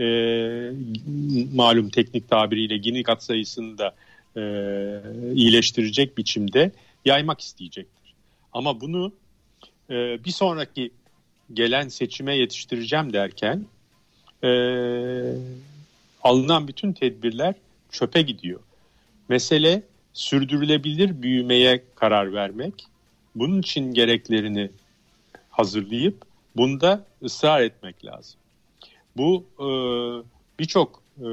e, 0.01 0.07
malum 1.55 1.89
teknik 1.89 2.29
tabiriyle 2.29 2.77
Gini 2.77 3.03
katsayısını 3.03 3.79
da 3.79 3.95
e, 4.37 4.43
iyileştirecek 5.35 6.19
biçimde 6.19 6.73
yaymak 7.05 7.41
isteyecektir. 7.41 8.15
Ama 8.53 8.81
bunu 8.81 9.13
e, 9.91 10.25
bir 10.25 10.31
sonraki 10.31 10.91
gelen 11.53 11.89
seçime 11.89 12.37
yetiştireceğim 12.37 13.13
derken 13.13 13.67
e, 14.45 14.51
alınan 16.23 16.69
bütün 16.69 16.93
tedbirler 16.93 17.55
çöpe 17.91 18.23
gidiyor. 18.23 18.61
Mesele 19.29 19.83
sürdürülebilir 20.17 21.23
büyümeye 21.23 21.85
karar 21.95 22.33
vermek, 22.33 22.87
bunun 23.35 23.61
için 23.61 23.95
gereklerini 23.95 24.71
hazırlayıp 25.51 26.23
bunda 26.57 27.07
ısrar 27.23 27.61
etmek 27.61 28.05
lazım. 28.05 28.41
Bu 29.17 29.45
e, 29.59 29.67
birçok 30.59 31.03
e, 31.19 31.27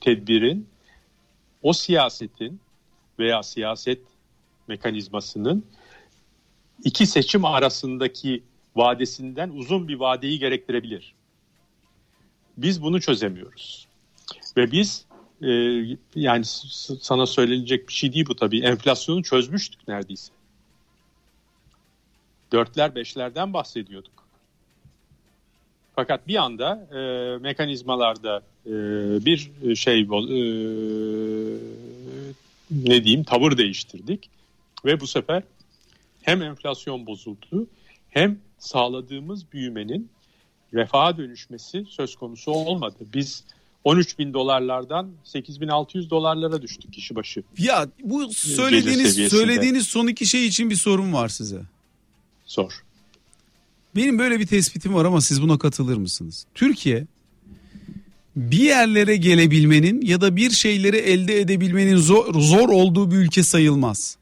tedbirin 0.00 0.68
o 1.62 1.72
siyasetin 1.72 2.60
veya 3.18 3.42
siyaset 3.42 4.00
mekanizmasının 4.68 5.64
iki 6.84 7.06
seçim 7.06 7.44
arasındaki 7.44 8.42
vadesinden 8.76 9.50
uzun 9.50 9.88
bir 9.88 9.94
vadeyi 9.94 10.38
gerektirebilir. 10.38 11.14
Biz 12.56 12.82
bunu 12.82 13.00
çözemiyoruz. 13.00 13.88
Ve 14.56 14.72
biz 14.72 15.04
e, 15.42 15.50
yani 16.14 16.44
sana 16.44 17.26
söylenecek 17.26 17.88
bir 17.88 17.92
şey 17.92 18.12
değil 18.12 18.26
bu 18.28 18.36
tabii. 18.36 18.60
Enflasyonu 18.60 19.22
çözmüştük 19.22 19.88
neredeyse. 19.88 20.32
Dörtler 22.52 22.94
beşlerden 22.94 23.52
bahsediyorduk. 23.52 24.18
Fakat 25.94 26.28
bir 26.28 26.36
anda 26.36 26.88
e, 26.92 26.98
mekanizmalarda 27.38 28.42
e, 28.66 28.72
bir 29.26 29.50
şey 29.76 30.00
e, 30.00 30.06
ne 32.70 33.04
diyeyim 33.04 33.24
tavır 33.24 33.56
değiştirdik 33.56 34.30
ve 34.84 35.00
bu 35.00 35.06
sefer 35.06 35.42
hem 36.22 36.42
enflasyon 36.42 37.06
bozuldu 37.06 37.66
hem 38.10 38.38
sağladığımız 38.58 39.52
büyümenin 39.52 40.10
refaha 40.74 41.16
dönüşmesi 41.16 41.84
söz 41.88 42.16
konusu 42.16 42.52
olmadı. 42.52 42.96
Biz 43.14 43.44
13 43.84 44.18
bin 44.18 44.34
dolarlardan 44.34 45.10
8600 45.24 46.10
dolarlara 46.10 46.62
düştük 46.62 46.92
kişi 46.92 47.16
başı. 47.16 47.42
Ya 47.58 47.88
bu 48.04 48.32
söylediğiniz 48.34 49.14
söylediğiniz 49.14 49.86
son 49.86 50.06
iki 50.06 50.26
şey 50.26 50.46
için 50.46 50.70
bir 50.70 50.76
sorun 50.76 51.12
var 51.12 51.28
size. 51.28 51.60
Sor. 52.46 52.72
Benim 53.96 54.18
böyle 54.18 54.40
bir 54.40 54.46
tespitim 54.46 54.94
var 54.94 55.04
ama 55.04 55.20
siz 55.20 55.42
buna 55.42 55.58
katılır 55.58 55.96
mısınız? 55.96 56.46
Türkiye 56.54 57.06
bir 58.36 58.58
yerlere 58.58 59.16
gelebilmenin 59.16 60.00
ya 60.02 60.20
da 60.20 60.36
bir 60.36 60.50
şeyleri 60.50 60.96
elde 60.96 61.40
edebilmenin 61.40 61.96
zor, 61.96 62.34
zor 62.40 62.68
olduğu 62.68 63.10
bir 63.10 63.16
ülke 63.16 63.42
sayılmaz. 63.42 64.17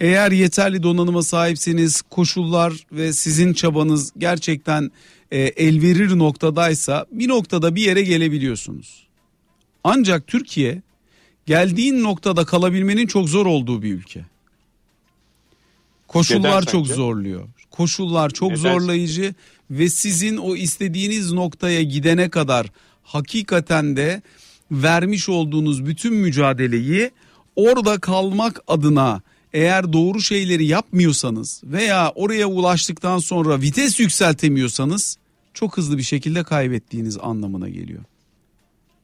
Eğer 0.00 0.32
yeterli 0.32 0.82
donanıma 0.82 1.22
sahipseniz, 1.22 2.02
koşullar 2.02 2.72
ve 2.92 3.12
sizin 3.12 3.52
çabanız 3.52 4.12
gerçekten 4.18 4.90
e, 5.30 5.38
el 5.38 5.82
verir 5.82 6.18
noktadaysa 6.18 7.06
bir 7.12 7.28
noktada 7.28 7.74
bir 7.74 7.82
yere 7.82 8.02
gelebiliyorsunuz. 8.02 9.06
Ancak 9.84 10.26
Türkiye 10.26 10.82
geldiğin 11.46 12.02
noktada 12.02 12.44
kalabilmenin 12.44 13.06
çok 13.06 13.28
zor 13.28 13.46
olduğu 13.46 13.82
bir 13.82 13.94
ülke. 13.94 14.24
Koşullar 16.08 16.60
Neden 16.60 16.72
çok 16.72 16.86
sence? 16.86 16.94
zorluyor. 16.94 17.48
Koşullar 17.70 18.30
çok 18.30 18.50
Neden? 18.50 18.62
zorlayıcı 18.62 19.34
ve 19.70 19.88
sizin 19.88 20.36
o 20.36 20.56
istediğiniz 20.56 21.32
noktaya 21.32 21.82
gidene 21.82 22.28
kadar 22.28 22.66
hakikaten 23.02 23.96
de 23.96 24.22
vermiş 24.70 25.28
olduğunuz 25.28 25.86
bütün 25.86 26.14
mücadeleyi 26.14 27.10
orada 27.56 27.98
kalmak 27.98 28.60
adına 28.66 29.22
eğer 29.52 29.92
doğru 29.92 30.20
şeyleri 30.20 30.66
yapmıyorsanız 30.66 31.62
veya 31.64 32.12
oraya 32.14 32.46
ulaştıktan 32.46 33.18
sonra 33.18 33.60
vites 33.60 34.00
yükseltemiyorsanız 34.00 35.18
çok 35.54 35.76
hızlı 35.76 35.98
bir 35.98 36.02
şekilde 36.02 36.42
kaybettiğiniz 36.42 37.18
anlamına 37.18 37.68
geliyor. 37.68 38.04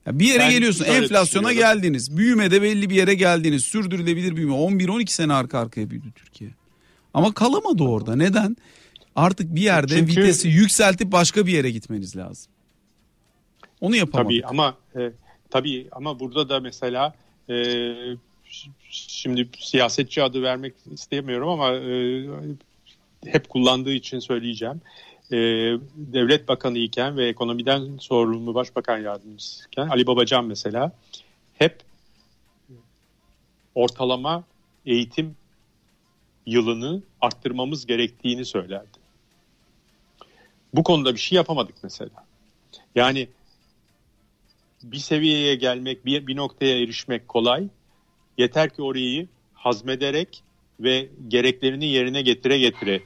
Ya 0.07 0.19
bir 0.19 0.27
yere 0.27 0.39
ben 0.39 0.51
geliyorsun 0.51 0.85
enflasyona 0.85 1.53
geldiniz. 1.53 2.17
Büyümede 2.17 2.63
belli 2.63 2.91
bir 2.91 2.95
yere 2.95 3.15
geldiniz. 3.15 3.65
Sürdürülebilir 3.65 4.37
büyüme 4.37 4.55
11-12 4.55 5.11
sene 5.11 5.33
arka 5.33 5.59
arkaya 5.59 5.91
büyüdü 5.91 6.13
Türkiye. 6.15 6.51
Ama 7.15 7.35
kalamadı 7.35 7.83
orada. 7.83 8.17
Neden? 8.17 8.57
Artık 9.17 9.55
bir 9.55 9.61
yerde 9.61 9.97
Çünkü, 9.97 10.23
vitesi 10.23 10.49
yükseltip 10.49 11.13
başka 11.13 11.47
bir 11.47 11.53
yere 11.53 11.71
gitmeniz 11.71 12.17
lazım. 12.17 12.53
Onu 13.81 13.97
yapamadık. 13.97 14.31
Tabii 14.31 14.47
ama 14.47 14.77
e, 14.97 15.13
tabii 15.51 15.89
ama 15.93 16.21
burada 16.21 16.49
da 16.49 16.61
mesela 16.61 17.15
e, 17.49 17.55
şimdi 18.91 19.49
siyasetçi 19.59 20.23
adı 20.23 20.43
vermek 20.43 20.75
istemiyorum 20.91 21.49
ama 21.49 21.73
e, 21.73 22.25
hep 23.27 23.49
kullandığı 23.49 23.93
için 23.93 24.19
söyleyeceğim. 24.19 24.81
E, 25.33 25.37
devlet 25.97 26.49
bakanı 26.49 26.79
iken 26.79 27.17
ve 27.17 27.29
ekonomiden 27.29 27.97
sorumlu 27.97 28.55
başbakan 28.55 28.99
yardımcısıyken 28.99 29.89
Ali 29.89 30.07
Babacan 30.07 30.45
mesela 30.45 30.93
hep 31.55 31.83
ortalama 33.75 34.45
eğitim 34.87 35.37
yılını 36.47 37.03
arttırmamız 37.21 37.87
gerektiğini 37.87 38.45
söylerdi. 38.45 39.03
Bu 40.75 40.83
konuda 40.83 41.15
bir 41.15 41.21
şey 41.21 41.37
yapamadık 41.37 41.75
mesela. 41.83 42.25
Yani 42.95 43.29
bir 44.83 44.99
seviyeye 44.99 45.55
gelmek, 45.55 46.07
bir, 46.07 46.27
bir 46.27 46.37
noktaya 46.37 46.83
erişmek 46.83 47.29
kolay. 47.29 47.69
Yeter 48.39 48.71
ki 48.71 48.83
orayı 48.83 49.29
hazmederek 49.55 50.43
ve 50.81 51.09
gereklerini 51.29 51.87
yerine 51.87 52.23
getire 52.23 52.59
getire 52.59 53.03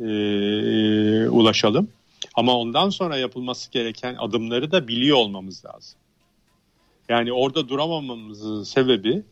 e, 0.00 0.08
ulaşalım. 1.28 1.88
Ama 2.34 2.58
ondan 2.58 2.90
sonra 2.90 3.16
yapılması 3.16 3.70
gereken 3.70 4.16
adımları 4.18 4.72
da 4.72 4.88
biliyor 4.88 5.16
olmamız 5.16 5.64
lazım. 5.64 5.98
Yani 7.08 7.32
orada 7.32 7.68
duramamamızın 7.68 8.62
sebebi 8.62 9.22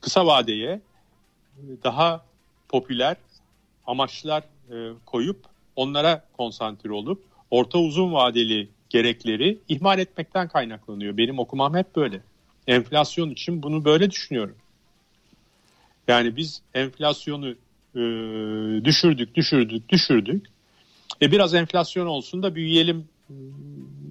kısa 0.00 0.26
vadeye 0.26 0.80
daha 1.84 2.24
popüler 2.68 3.16
amaçlar 3.86 4.42
e, 4.70 4.74
koyup 5.06 5.44
onlara 5.76 6.24
konsantre 6.36 6.92
olup 6.92 7.22
orta 7.50 7.78
uzun 7.78 8.12
vadeli 8.12 8.68
gerekleri 8.90 9.58
ihmal 9.68 9.98
etmekten 9.98 10.48
kaynaklanıyor. 10.48 11.16
Benim 11.16 11.38
okumam 11.38 11.74
hep 11.74 11.96
böyle. 11.96 12.20
Enflasyon 12.66 13.30
için 13.30 13.62
bunu 13.62 13.84
böyle 13.84 14.10
düşünüyorum. 14.10 14.56
Yani 16.08 16.36
biz 16.36 16.62
enflasyonu 16.74 17.48
e, 17.94 18.00
düşürdük, 18.84 19.34
düşürdük, 19.34 19.88
düşürdük. 19.88 20.46
E 21.22 21.32
biraz 21.32 21.54
enflasyon 21.54 22.06
olsun 22.06 22.42
da 22.42 22.54
büyüyelim 22.54 23.08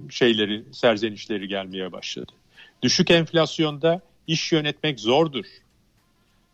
şeyleri, 0.10 0.64
serzenişleri 0.72 1.48
gelmeye 1.48 1.92
başladı. 1.92 2.32
Düşük 2.82 3.12
enflasyonda 3.12 4.02
iş 4.28 4.52
yönetmek 4.52 5.00
zordur. 5.00 5.46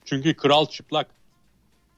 Çünkü 0.05 0.33
kral 0.33 0.65
çıplak. 0.65 1.07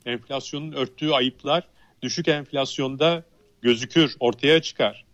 Enflasyonun 0.05 0.71
örttüğü 0.71 1.11
ayıplar 1.11 1.63
düşük 2.01 2.27
enflasyonda 2.27 3.23
gözükür, 3.61 4.15
ortaya 4.19 4.61
çıkar. 4.61 5.05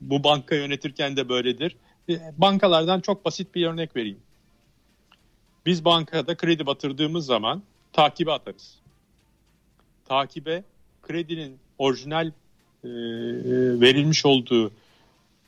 Bu 0.00 0.24
banka 0.24 0.54
yönetirken 0.54 1.16
de 1.16 1.28
böyledir. 1.28 1.76
E, 2.08 2.32
bankalardan 2.38 3.00
çok 3.00 3.24
basit 3.24 3.54
bir 3.54 3.66
örnek 3.66 3.96
vereyim. 3.96 4.20
Biz 5.66 5.84
bankada 5.84 6.36
kredi 6.36 6.66
batırdığımız 6.66 7.26
zaman 7.26 7.62
takibe 7.92 8.32
atarız. 8.32 8.78
Takibe 10.04 10.64
kredinin 11.02 11.58
orijinal 11.78 12.26
e, 12.26 12.32
verilmiş 13.80 14.26
olduğu 14.26 14.72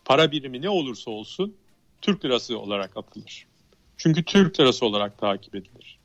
para 0.05 0.33
birimi 0.33 0.63
ne 0.63 0.69
olursa 0.69 1.11
olsun 1.11 1.55
Türk 2.03 2.25
lirası 2.25 2.59
olarak 2.59 2.97
atılır. 2.97 3.47
Çünkü 3.97 4.25
Türk 4.25 4.61
lirası 4.61 4.87
olarak 4.87 5.19
takip 5.19 5.55
edilir. 5.55 5.99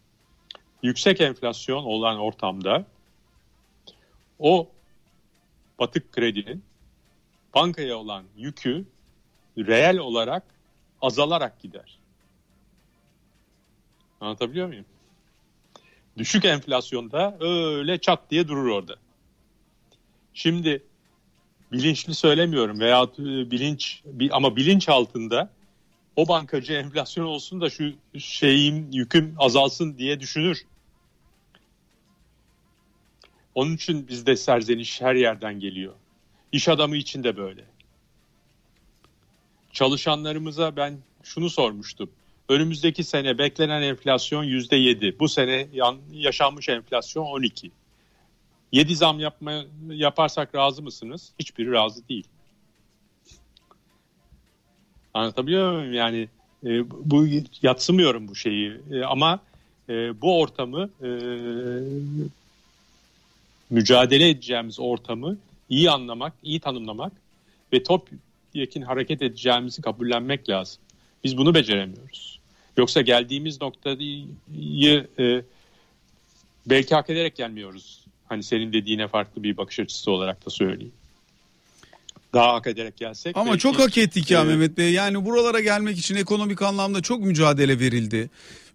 Yüksek 0.84 1.22
enflasyon 1.22 1.84
olan 1.84 2.20
ortamda 2.20 2.86
o 4.40 4.70
batık 5.80 6.12
kredinin 6.12 6.64
bankaya 7.56 7.98
olan 7.98 8.24
yükü 8.38 8.86
reel 9.68 9.98
olarak 9.98 10.44
azalarak 11.02 11.60
gider. 11.60 12.00
Anlatabiliyor 14.22 14.68
muyum? 14.68 14.86
Düşük 16.18 16.46
enflasyonda 16.46 17.38
öyle 17.40 17.98
çat 17.98 18.32
diye 18.32 18.48
durur 18.48 18.68
orada. 18.68 18.96
Şimdi 20.34 20.84
bilinçli 21.72 22.16
söylemiyorum 22.16 22.80
veya 22.80 23.04
e, 23.04 23.52
bilinç 23.52 24.04
ama 24.32 24.56
bilinç 24.56 24.90
altında 24.90 25.50
o 26.16 26.28
bankacı 26.28 26.74
enflasyon 26.74 27.26
olsun 27.26 27.62
da 27.62 27.70
şu 27.70 27.94
şeyim 28.18 28.92
yüküm 28.92 29.36
azalsın 29.38 29.98
diye 29.98 30.20
düşünür. 30.20 30.66
Onun 33.56 33.76
için 33.76 34.08
bizde 34.08 34.36
serzeniş 34.36 35.02
her 35.02 35.16
yerden 35.16 35.60
geliyor. 35.60 35.94
İş 36.52 36.68
adamı 36.68 36.98
için 36.98 37.24
de 37.24 37.38
böyle. 37.38 37.66
Çalışanlarımıza 39.74 40.76
ben 40.76 40.98
şunu 41.24 41.50
sormuştum. 41.50 42.10
Önümüzdeki 42.50 43.04
sene 43.04 43.38
beklenen 43.38 43.82
enflasyon 43.82 44.44
yüzde 44.44 44.76
yedi. 44.76 45.16
Bu 45.20 45.30
sene 45.30 45.68
yaşanmış 46.12 46.70
enflasyon 46.70 47.26
12. 47.26 47.72
7 48.72 48.96
zam 48.96 49.20
yapma, 49.20 49.64
yaparsak 49.90 50.56
razı 50.56 50.82
mısınız? 50.82 51.32
Hiçbiri 51.40 51.72
razı 51.72 52.08
değil. 52.10 52.28
Anlatabiliyor 55.14 55.74
muyum? 55.74 55.94
Yani 55.94 56.28
e, 56.66 56.90
bu 56.90 57.28
yatsımıyorum 57.62 58.28
bu 58.28 58.36
şeyi 58.36 58.82
e, 58.92 59.04
ama 59.04 59.40
e, 59.90 60.22
bu 60.22 60.40
ortamı 60.40 60.90
e, 61.04 61.10
mücadele 63.70 64.30
edeceğimiz 64.30 64.80
ortamı 64.80 65.38
iyi 65.70 65.92
anlamak, 65.92 66.34
iyi 66.44 66.60
tanımlamak 66.60 67.14
ve 67.74 67.84
top 67.84 68.10
yakin 68.54 68.82
hareket 68.82 69.22
edeceğimizi 69.22 69.82
kabullenmek 69.82 70.50
lazım. 70.50 70.82
Biz 71.24 71.38
bunu 71.38 71.54
beceremiyoruz. 71.54 72.40
Yoksa 72.78 73.02
geldiğimiz 73.02 73.62
noktayı 73.62 75.08
e, 75.20 75.42
belki 76.66 76.96
hak 76.96 77.10
ederek 77.10 77.36
gelmiyoruz. 77.36 78.06
Hani 78.30 78.44
senin 78.44 78.74
dediğine 78.74 79.08
farklı 79.08 79.44
bir 79.44 79.58
bakış 79.58 79.80
açısı 79.80 80.12
olarak 80.12 80.46
da 80.46 80.50
söyleyeyim. 80.50 80.94
Daha 82.34 82.54
hak 82.54 82.68
ederek 82.68 82.98
gelsek. 82.98 83.38
Ama 83.38 83.52
belki, 83.52 83.60
çok 83.60 83.80
hak 83.80 83.98
ettik 83.98 84.32
ya 84.32 84.42
e, 84.42 84.44
Mehmet 84.44 84.78
Bey. 84.78 84.92
Yani 84.92 85.26
buralara 85.26 85.60
gelmek 85.60 85.98
için 85.98 86.16
ekonomik 86.16 86.62
anlamda 86.62 87.02
çok 87.02 87.20
mücadele 87.20 87.80
verildi. 87.80 88.30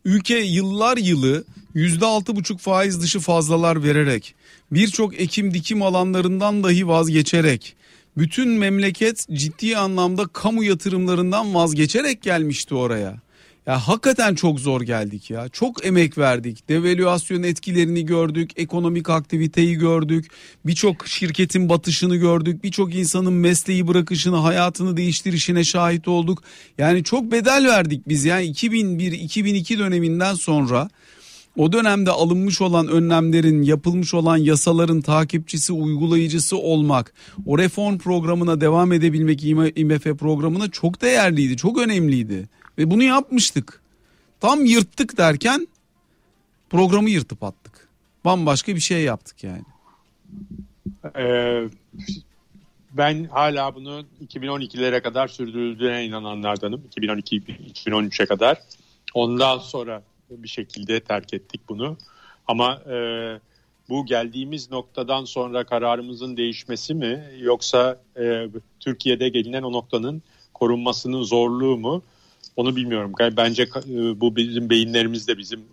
Ülke 0.05 0.39
yıllar 0.39 0.97
yılı 0.97 1.45
yüzde 1.75 2.07
altı 2.07 2.37
buçuk 2.37 2.61
faiz 2.61 3.03
dışı 3.03 3.21
fazlalar 3.21 3.85
vererek 3.85 4.35
birçok 4.71 5.21
ekim 5.21 5.55
dikim 5.55 5.83
alanlarından 5.83 6.65
dahi 6.65 6.89
vazgeçerek 6.89 7.77
bütün 8.17 8.49
memleket 8.49 9.27
ciddi 9.33 9.77
anlamda 9.77 10.27
kamu 10.27 10.65
yatırımlarından 10.65 11.55
vazgeçerek 11.55 12.23
gelmişti 12.23 12.75
oraya. 12.75 13.25
Ya 13.67 13.89
hakikaten 13.89 14.35
çok 14.35 14.61
zor 14.61 14.81
geldik 14.81 15.31
ya. 15.31 15.49
Çok 15.49 15.87
emek 15.87 16.19
verdik. 16.19 16.69
Devalüasyon 16.69 17.43
etkilerini 17.43 18.07
gördük, 18.07 18.51
ekonomik 18.57 19.11
aktiviteyi 19.11 19.75
gördük. 19.75 20.31
Birçok 20.67 21.07
şirketin 21.09 21.69
batışını 21.69 22.17
gördük. 22.17 22.65
Birçok 22.65 22.95
insanın 22.95 23.33
mesleği 23.33 23.89
bırakışını, 23.89 24.37
hayatını 24.37 24.97
değiştirişine 24.97 25.65
şahit 25.65 26.09
olduk. 26.09 26.43
Yani 26.79 27.05
çok 27.05 27.33
bedel 27.33 27.67
verdik 27.67 28.09
biz. 28.09 28.25
Yani 28.25 28.45
2001-2002 28.47 29.79
döneminden 29.79 30.35
sonra 30.35 30.89
o 31.57 31.73
dönemde 31.73 32.11
alınmış 32.11 32.61
olan 32.61 32.89
önlemlerin, 32.89 33.63
yapılmış 33.63 34.15
olan 34.15 34.37
yasaların 34.37 35.01
takipçisi, 35.01 35.73
uygulayıcısı 35.73 36.57
olmak, 36.57 37.15
o 37.47 37.59
reform 37.59 37.99
programına 37.99 38.61
devam 38.61 38.93
edebilmek 38.93 39.45
IMF 39.45 40.05
programına 40.05 40.71
çok 40.71 41.03
değerliydi, 41.03 41.57
çok 41.57 41.79
önemliydi. 41.79 42.49
Ve 42.79 42.91
bunu 42.91 43.03
yapmıştık. 43.03 43.81
Tam 44.41 44.65
yırttık 44.65 45.19
derken 45.19 45.69
programı 46.71 47.11
yırtıp 47.11 47.43
attık. 47.43 47.89
Bambaşka 48.25 48.75
bir 48.75 48.81
şey 48.81 49.03
yaptık 49.03 49.45
yani. 49.45 49.65
Ee, 51.17 51.69
ben 52.93 53.25
hala 53.25 53.75
bunu 53.75 54.05
2012'lere 54.27 55.03
kadar 55.03 55.29
sürdürüldüğüne 55.29 56.05
inananlardanım. 56.05 56.83
2012-2013'e 56.97 58.27
kadar. 58.27 58.59
Ondan 59.15 59.59
sonra 59.59 60.03
bir 60.31 60.49
şekilde 60.49 61.01
terk 61.01 61.35
ettik 61.35 61.61
bunu. 61.69 61.97
Ama 62.47 62.75
e, 62.75 62.97
bu 63.89 64.07
geldiğimiz 64.07 64.71
noktadan 64.71 65.25
sonra 65.25 65.65
kararımızın 65.65 66.37
değişmesi 66.37 66.95
mi 66.95 67.25
yoksa 67.41 68.01
e, 68.17 68.49
Türkiye'de 68.81 69.29
gelinen 69.29 69.63
o 69.63 69.73
noktanın 69.73 70.23
korunmasının 70.55 71.23
zorluğu 71.23 71.77
mu? 71.77 72.03
Onu 72.57 72.77
bilmiyorum. 72.77 73.13
Bence 73.21 73.63
e, 73.63 74.21
bu 74.21 74.37
bizim 74.37 74.71
beyinlerimizde 74.71 75.39
bizim 75.39 75.65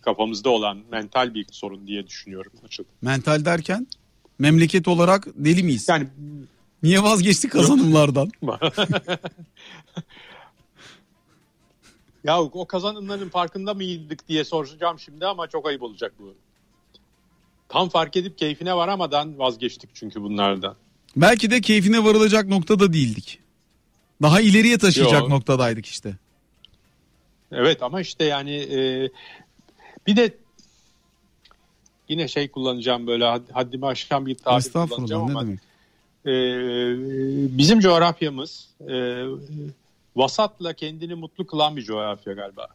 kafamızda 0.00 0.50
olan 0.50 0.78
mental 0.90 1.34
bir 1.34 1.46
sorun 1.50 1.86
diye 1.86 2.06
düşünüyorum 2.06 2.52
açık. 2.64 2.86
Mental 3.02 3.44
derken 3.44 3.86
memleket 4.38 4.88
olarak 4.88 5.26
deli 5.34 5.62
miyiz? 5.62 5.88
Yani 5.88 6.06
niye 6.82 7.02
vazgeçtik 7.02 7.52
kazanımlardan? 7.52 8.30
ya 12.24 12.42
o 12.42 12.66
kazanımların 12.66 13.28
farkında 13.28 13.74
mıydık 13.74 14.28
diye 14.28 14.44
soracağım 14.44 14.98
şimdi 14.98 15.26
ama 15.26 15.46
çok 15.46 15.66
ayıp 15.66 15.82
olacak 15.82 16.12
bu. 16.18 16.34
Tam 17.68 17.88
fark 17.88 18.16
edip 18.16 18.38
keyfine 18.38 18.76
varamadan 18.76 19.38
vazgeçtik 19.38 19.90
çünkü 19.94 20.22
bunlardan. 20.22 20.76
Belki 21.16 21.50
de 21.50 21.60
keyfine 21.60 22.04
varılacak 22.04 22.46
noktada 22.48 22.92
değildik. 22.92 23.38
Daha 24.22 24.40
ileriye 24.40 24.78
taşıyacak 24.78 25.22
Yo. 25.22 25.30
noktadaydık 25.30 25.86
işte. 25.86 26.16
Evet 27.52 27.82
ama 27.82 28.00
işte 28.00 28.24
yani 28.24 28.56
e, 28.56 29.10
bir 30.06 30.16
de 30.16 30.34
yine 32.08 32.28
şey 32.28 32.48
kullanacağım 32.48 33.06
böyle 33.06 33.24
haddimi 33.52 33.86
aşan 33.86 34.26
bir 34.26 34.34
tabir 34.34 34.72
kullanacağım 34.72 35.22
ama 35.22 35.42
demek? 35.42 35.60
E, 36.26 36.32
bizim 37.58 37.80
coğrafyamız 37.80 38.68
e, 38.80 39.24
vasatla 40.16 40.72
kendini 40.72 41.14
mutlu 41.14 41.46
kılan 41.46 41.76
bir 41.76 41.82
coğrafya 41.82 42.32
galiba. 42.32 42.68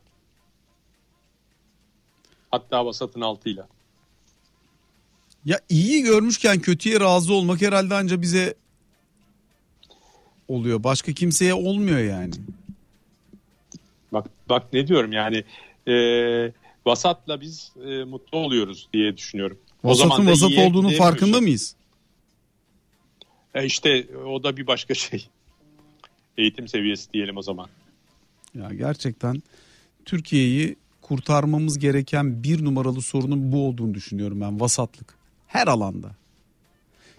Hatta 2.51 2.85
vasatın 2.85 3.21
altıyla. 3.21 3.67
Ya 5.45 5.59
iyi 5.69 6.03
görmüşken 6.03 6.59
kötüye 6.59 6.99
razı 6.99 7.33
olmak 7.33 7.61
herhalde 7.61 7.95
anca 7.95 8.21
bize 8.21 8.53
oluyor. 10.47 10.83
Başka 10.83 11.13
kimseye 11.13 11.53
olmuyor 11.53 11.99
yani. 11.99 12.33
Bak 14.13 14.29
bak 14.49 14.73
ne 14.73 14.87
diyorum 14.87 15.11
yani 15.11 15.43
e, 15.87 15.95
vasatla 16.85 17.41
biz 17.41 17.71
e, 17.85 18.03
mutlu 18.03 18.37
oluyoruz 18.37 18.89
diye 18.93 19.17
düşünüyorum. 19.17 19.59
Vasatın 19.83 20.27
vasat 20.27 20.51
olduğunun 20.57 20.89
farkında 20.89 21.41
mıyız? 21.41 21.75
E 23.53 23.65
işte 23.65 24.07
o 24.25 24.43
da 24.43 24.57
bir 24.57 24.67
başka 24.67 24.93
şey. 24.93 25.27
Eğitim 26.37 26.67
seviyesi 26.67 27.13
diyelim 27.13 27.37
o 27.37 27.41
zaman. 27.41 27.67
Ya 28.55 28.69
gerçekten 28.73 29.43
Türkiye'yi 30.05 30.75
kurtarmamız 31.01 31.79
gereken 31.79 32.43
bir 32.43 32.65
numaralı 32.65 33.01
sorunun 33.01 33.51
bu 33.51 33.67
olduğunu 33.67 33.93
düşünüyorum 33.93 34.41
ben 34.41 34.59
vasatlık. 34.59 35.15
Her 35.47 35.67
alanda. 35.67 36.11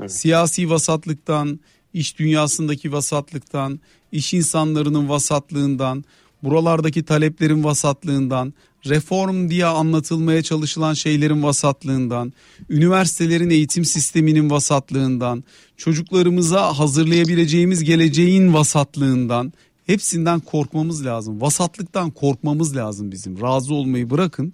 Evet. 0.00 0.12
Siyasi 0.12 0.70
vasatlıktan, 0.70 1.60
iş 1.94 2.18
dünyasındaki 2.18 2.92
vasatlıktan, 2.92 3.80
iş 4.12 4.34
insanlarının 4.34 5.08
vasatlığından, 5.08 6.04
buralardaki 6.42 7.04
taleplerin 7.04 7.64
vasatlığından, 7.64 8.54
reform 8.86 9.50
diye 9.50 9.66
anlatılmaya 9.66 10.42
çalışılan 10.42 10.94
şeylerin 10.94 11.42
vasatlığından, 11.42 12.32
üniversitelerin 12.70 13.50
eğitim 13.50 13.84
sisteminin 13.84 14.50
vasatlığından, 14.50 15.44
çocuklarımıza 15.76 16.78
hazırlayabileceğimiz 16.78 17.84
geleceğin 17.84 18.54
vasatlığından 18.54 19.52
hepsinden 19.86 20.40
korkmamız 20.40 21.06
lazım. 21.06 21.40
Vasatlıktan 21.40 22.10
korkmamız 22.10 22.76
lazım 22.76 23.12
bizim. 23.12 23.40
Razı 23.40 23.74
olmayı 23.74 24.10
bırakın. 24.10 24.52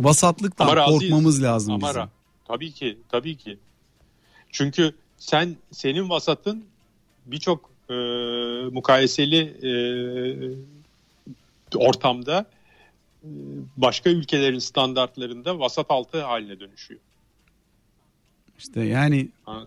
Vasatlıktan 0.00 0.84
korkmamız 0.86 1.42
lazım 1.42 1.74
Ama 1.74 1.88
bizim. 1.88 2.02
Tabii 2.48 2.72
ki, 2.72 2.98
tabii 3.08 3.36
ki. 3.36 3.58
Çünkü 4.50 4.94
sen 5.18 5.56
senin 5.72 6.08
vasatın 6.10 6.64
birçok 7.26 7.70
e, 7.90 7.94
mukayeseli 8.72 9.40
e, 9.62 9.70
ortamda 11.78 12.46
başka 13.76 14.10
ülkelerin 14.10 14.58
standartlarında 14.58 15.58
vasat 15.58 15.86
altı 15.88 16.22
haline 16.22 16.60
dönüşüyor. 16.60 17.00
İşte 18.58 18.84
yani 18.84 19.28
ha. 19.44 19.66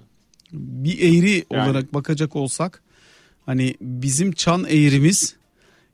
bir 0.51 0.99
eğri 0.99 1.45
yani. 1.51 1.64
olarak 1.64 1.93
bakacak 1.93 2.36
olsak 2.36 2.84
hani 3.45 3.76
bizim 3.82 4.32
çan 4.32 4.66
eğrimiz 4.70 5.36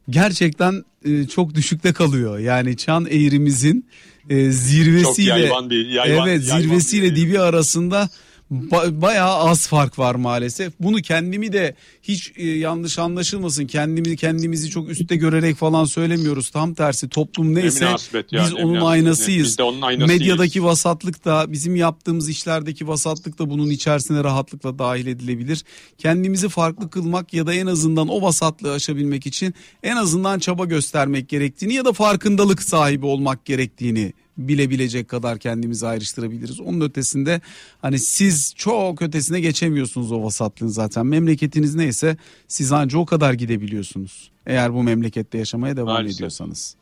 gerçekten 0.09 0.83
e, 1.05 1.27
çok 1.27 1.55
düşükte 1.55 1.93
kalıyor. 1.93 2.39
Yani 2.39 2.77
çan 2.77 3.05
eğrimizin 3.05 3.85
e, 4.29 4.51
zirvesiyle 4.51 5.29
çok 5.29 5.39
yayvan 5.39 5.69
bir, 5.69 5.85
yayvan, 5.89 6.27
evet 6.27 6.47
yayvan 6.47 6.61
zirvesiyle 6.61 7.11
bir 7.11 7.15
dibi 7.15 7.39
arasında 7.39 8.09
ba- 8.53 9.01
bayağı 9.01 9.35
az 9.35 9.67
fark 9.67 9.99
var 9.99 10.15
maalesef. 10.15 10.73
Bunu 10.79 11.01
kendimi 11.01 11.53
de 11.53 11.75
hiç 12.01 12.31
e, 12.35 12.47
yanlış 12.47 12.99
anlaşılmasın. 12.99 13.67
Kendimizi 13.67 14.17
kendimizi 14.17 14.69
çok 14.69 14.89
üstte 14.89 15.15
görerek 15.15 15.55
falan 15.55 15.85
söylemiyoruz. 15.85 16.49
Tam 16.49 16.73
tersi 16.73 17.09
toplum 17.09 17.55
neyse 17.55 17.87
biz 18.15 18.31
yani, 18.31 18.53
onun 18.53 18.81
aynasıyız. 18.81 19.47
Biz 19.47 19.57
de 19.57 19.63
onun 19.63 19.81
aynasıyız. 19.81 20.21
Medyadaki 20.21 20.63
vasatlık 20.63 21.25
da 21.25 21.51
bizim 21.51 21.75
yaptığımız 21.75 22.29
işlerdeki 22.29 22.87
vasatlık 22.87 23.39
da 23.39 23.49
bunun 23.49 23.69
içerisine 23.69 24.23
rahatlıkla 24.23 24.79
dahil 24.79 25.07
edilebilir. 25.07 25.63
Kendimizi 25.97 26.49
farklı 26.49 26.89
kılmak 26.89 27.33
ya 27.33 27.47
da 27.47 27.53
en 27.53 27.67
azından 27.67 28.07
o 28.07 28.21
vasatlığı 28.21 28.71
aşabilmek 28.71 29.25
için 29.27 29.53
en 29.83 29.95
azından 29.95 30.39
çaba 30.39 30.65
göstermek 30.65 31.29
gerektiğini 31.29 31.73
ya 31.73 31.85
da 31.85 31.93
farkındalık 31.93 32.63
sahibi 32.63 33.05
olmak 33.05 33.45
gerektiğini 33.45 34.13
bilebilecek 34.37 35.07
kadar 35.07 35.37
kendimizi 35.39 35.87
ayrıştırabiliriz. 35.87 36.59
Onun 36.59 36.81
ötesinde 36.81 37.41
hani 37.81 37.99
siz 37.99 38.53
çok 38.57 39.01
ötesine 39.01 39.39
geçemiyorsunuz 39.39 40.11
o 40.11 40.23
vasatlığın 40.23 40.67
zaten. 40.67 41.05
Memleketiniz 41.05 41.75
neyse 41.75 42.17
siz 42.47 42.71
ancak 42.71 43.01
o 43.01 43.05
kadar 43.05 43.33
gidebiliyorsunuz. 43.33 44.31
Eğer 44.45 44.73
bu 44.73 44.83
memlekette 44.83 45.37
yaşamaya 45.37 45.77
devam 45.77 45.87
Maalesef. 45.87 46.15
ediyorsanız. 46.17 46.75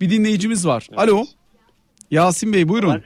Bir 0.00 0.10
dinleyicimiz 0.10 0.66
var. 0.66 0.86
Evet. 0.90 1.00
Alo. 1.00 1.24
Yasin 2.10 2.52
Bey 2.52 2.68
buyurun. 2.68 3.02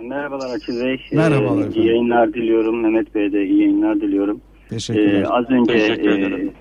Merhabalar 0.00 0.54
Açıl 0.56 0.80
Bey. 0.80 1.00
Merhabalar. 1.12 1.66
Ee, 1.68 1.72
iyi 1.74 1.86
yayınlar 1.86 2.34
diliyorum. 2.34 2.82
Mehmet 2.82 3.14
Bey 3.14 3.32
de 3.32 3.46
iyi 3.46 3.60
yayınlar 3.60 4.00
diliyorum. 4.00 4.40
Teşekkürler. 4.68 5.22
Ee, 5.22 5.26
az 5.28 5.50
önce 5.50 5.72
e, 5.72 6.52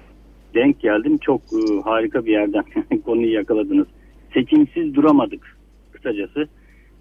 denk 0.56 0.82
geldim. 0.82 1.18
Çok 1.18 1.41
e, 1.41 1.82
harika 1.84 2.26
bir 2.26 2.32
yerden 2.32 2.64
konuyu 3.06 3.34
yakaladınız. 3.34 3.88
Seçimsiz 4.34 4.96
duramadık 4.96 5.58
kısacası 6.04 6.47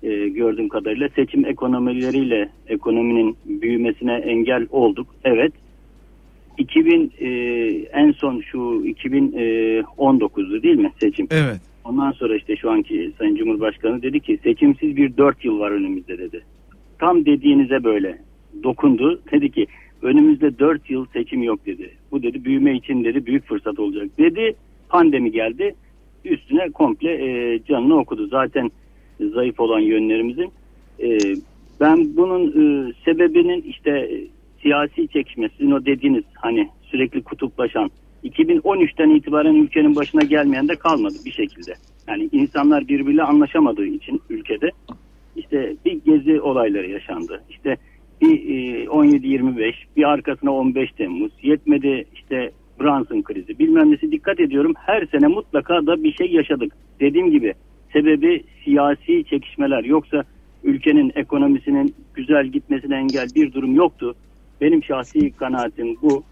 e, 0.03 0.28
gördüğüm 0.28 0.68
kadarıyla 0.68 1.09
seçim 1.09 1.46
ekonomileriyle 1.46 2.48
ekonominin 2.68 3.36
büyümesine 3.46 4.14
engel 4.14 4.66
olduk. 4.70 5.07
Evet. 5.24 5.53
2000 6.59 7.12
e, 7.20 7.28
en 7.92 8.12
son 8.12 8.40
şu 8.40 8.59
2019'du 8.59 10.57
e, 10.57 10.62
değil 10.62 10.78
mi 10.78 10.92
seçim? 11.00 11.28
Evet. 11.30 11.61
Ondan 11.84 12.12
sonra 12.12 12.36
işte 12.36 12.57
şu 12.57 12.70
anki 12.70 13.12
Sayın 13.18 13.36
Cumhurbaşkanı 13.36 14.03
dedi 14.03 14.20
ki 14.20 14.38
seçimsiz 14.42 14.96
bir 14.96 15.16
4 15.16 15.44
yıl 15.44 15.59
var 15.59 15.70
önümüzde 15.70 16.18
dedi. 16.18 16.44
Tam 16.98 17.24
dediğinize 17.24 17.84
böyle 17.84 18.18
dokundu. 18.62 19.20
Dedi 19.32 19.50
ki 19.50 19.66
önümüzde 20.03 20.59
4 20.59 20.90
yıl 20.90 21.07
seçim 21.12 21.42
yok 21.42 21.66
dedi. 21.66 21.90
Bu 22.11 22.22
dedi 22.22 22.44
büyüme 22.44 22.76
için 22.76 23.05
dedi 23.05 23.26
büyük 23.26 23.46
fırsat 23.46 23.78
olacak 23.78 24.09
dedi. 24.18 24.55
Pandemi 24.88 25.32
geldi. 25.32 25.74
Üstüne 26.24 26.70
komple 26.70 27.11
e, 27.11 27.61
canını 27.68 27.98
okudu. 27.98 28.26
Zaten 28.26 28.70
zayıf 29.28 29.60
olan 29.60 29.80
yönlerimizin. 29.80 30.52
E, 31.00 31.18
ben 31.80 32.16
bunun 32.16 32.48
e, 32.48 32.92
sebebinin 33.04 33.62
işte 33.62 34.10
siyasi 34.62 35.08
çekişmesi, 35.08 35.54
sizin 35.56 35.70
o 35.70 35.86
dediğiniz 35.86 36.24
hani 36.34 36.68
sürekli 36.82 37.22
kutuplaşan 37.22 37.90
2013'ten 38.24 39.10
itibaren 39.10 39.54
ülkenin 39.54 39.96
başına 39.96 40.22
gelmeyen 40.22 40.68
de 40.68 40.76
kalmadı 40.76 41.14
bir 41.24 41.32
şekilde. 41.32 41.74
Yani 42.08 42.28
insanlar 42.32 42.88
birbiriyle 42.88 43.22
anlaşamadığı 43.22 43.86
için 43.86 44.22
ülkede 44.30 44.70
işte 45.36 45.76
bir 45.84 46.00
gezi 46.04 46.40
olayları 46.40 46.90
yaşandı. 46.90 47.42
İşte 47.50 47.76
bir 48.20 48.38
17-25 48.86 49.68
e, 49.68 49.72
bir 49.96 50.04
arkasına 50.04 50.52
15 50.52 50.92
Temmuz 50.92 51.32
yetmedi 51.42 52.04
işte 52.14 52.50
Brunson 52.80 53.22
krizi 53.22 53.58
bilmem 53.58 53.90
nesi 53.90 54.12
dikkat 54.12 54.40
ediyorum 54.40 54.74
her 54.76 55.06
sene 55.06 55.26
mutlaka 55.26 55.86
da 55.86 56.04
bir 56.04 56.12
şey 56.12 56.32
yaşadık. 56.32 56.72
Dediğim 57.00 57.30
gibi 57.30 57.54
sebebi 57.93 58.45
siyasi 58.64 59.24
çekişmeler. 59.30 59.84
Yoksa 59.84 60.24
ülkenin 60.64 61.12
ekonomisinin 61.14 61.95
güzel 62.14 62.47
gitmesine 62.47 62.97
engel 62.97 63.28
bir 63.34 63.53
durum 63.53 63.74
yoktu. 63.74 64.14
Benim 64.61 64.84
şahsi 64.84 65.30
kanaatim 65.30 65.97
bu. 66.03 66.24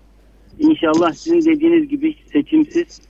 İnşallah 0.58 1.12
sizin 1.12 1.40
dediğiniz 1.40 1.88
gibi 1.88 2.14
seçimsiz 2.32 3.00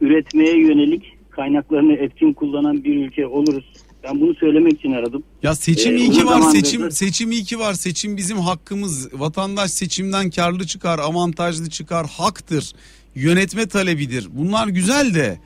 üretmeye 0.00 0.60
yönelik 0.60 1.16
kaynaklarını 1.30 1.92
etkin 1.92 2.32
kullanan 2.32 2.84
bir 2.84 2.96
ülke 2.96 3.26
oluruz. 3.26 3.72
Ben 4.04 4.20
bunu 4.20 4.34
söylemek 4.34 4.72
için 4.72 4.92
aradım. 4.92 5.22
Ya 5.42 5.54
seçim 5.54 5.96
ee, 5.96 5.98
iyi 5.98 6.10
ki 6.10 6.26
var 6.26 6.40
seçim 6.40 6.82
da... 6.82 6.90
seçim 6.90 7.30
iyi 7.30 7.44
ki 7.44 7.58
var 7.58 7.74
seçim 7.74 8.16
bizim 8.16 8.38
hakkımız 8.38 9.20
vatandaş 9.20 9.70
seçimden 9.70 10.30
karlı 10.30 10.66
çıkar 10.66 10.98
avantajlı 10.98 11.70
çıkar 11.70 12.06
haktır 12.18 12.72
yönetme 13.14 13.68
talebidir 13.68 14.28
bunlar 14.32 14.68
güzel 14.68 15.14
de 15.14 15.38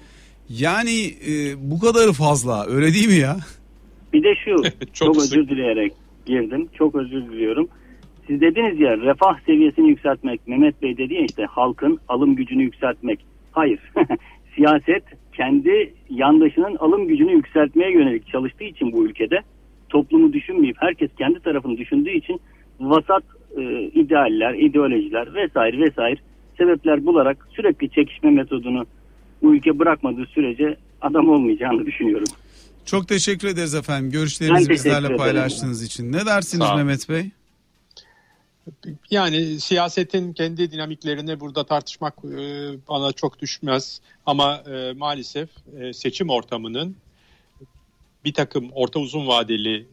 yani 0.48 1.06
e, 1.28 1.54
bu 1.70 1.78
kadarı 1.80 2.12
fazla 2.12 2.66
öyle 2.66 2.94
değil 2.94 3.08
mi 3.08 3.14
ya? 3.14 3.36
Bir 4.12 4.22
de 4.22 4.34
şu 4.44 4.56
çok, 4.62 4.94
çok 4.94 5.16
özür 5.16 5.48
dileyerek 5.48 5.92
girdim. 6.26 6.68
Çok 6.78 6.94
özür 6.94 7.22
diliyorum. 7.22 7.68
Siz 8.26 8.40
dediniz 8.40 8.80
ya 8.80 8.98
refah 8.98 9.40
seviyesini 9.46 9.88
yükseltmek. 9.88 10.48
Mehmet 10.48 10.82
Bey 10.82 10.96
dedi 10.96 11.14
ya 11.14 11.20
işte 11.20 11.44
halkın 11.44 11.98
alım 12.08 12.36
gücünü 12.36 12.62
yükseltmek. 12.62 13.20
Hayır. 13.52 13.80
Siyaset 14.56 15.04
kendi 15.32 15.94
yandaşının 16.10 16.76
alım 16.76 17.08
gücünü 17.08 17.32
yükseltmeye 17.32 17.92
yönelik 17.92 18.28
çalıştığı 18.28 18.64
için 18.64 18.92
bu 18.92 19.06
ülkede 19.06 19.40
toplumu 19.88 20.32
düşünmeyip 20.32 20.76
herkes 20.78 21.10
kendi 21.18 21.40
tarafını 21.40 21.76
düşündüğü 21.76 22.10
için 22.10 22.40
vasat 22.80 23.24
e, 23.56 23.62
idealler, 23.82 24.54
ideolojiler 24.54 25.34
vesaire 25.34 25.78
vesaire 25.78 26.20
sebepler 26.58 27.06
bularak 27.06 27.48
sürekli 27.50 27.90
çekişme 27.90 28.30
metodunu 28.30 28.86
bu 29.44 29.54
ülke 29.54 29.78
bırakmadığı 29.78 30.26
sürece 30.26 30.76
adam 31.00 31.28
olmayacağını 31.28 31.86
düşünüyorum. 31.86 32.26
Çok 32.84 33.08
teşekkür 33.08 33.48
ederiz 33.48 33.74
efendim. 33.74 34.10
Görüşlerinizi 34.10 34.70
bizlerle 34.70 35.16
paylaştığınız 35.16 35.82
için. 35.82 36.12
Ne 36.12 36.26
dersiniz 36.26 36.66
Mehmet 36.76 37.08
Bey? 37.08 37.30
Yani 39.10 39.60
siyasetin 39.60 40.32
kendi 40.32 40.72
dinamiklerini 40.72 41.40
burada 41.40 41.66
tartışmak 41.66 42.14
e, 42.24 42.38
bana 42.88 43.12
çok 43.12 43.38
düşmez. 43.38 44.00
Ama 44.26 44.56
e, 44.56 44.92
maalesef 44.92 45.48
e, 45.80 45.92
seçim 45.92 46.30
ortamının 46.30 46.96
bir 48.24 48.32
takım 48.32 48.70
orta 48.72 49.00
uzun 49.00 49.26
vadeli 49.26 49.86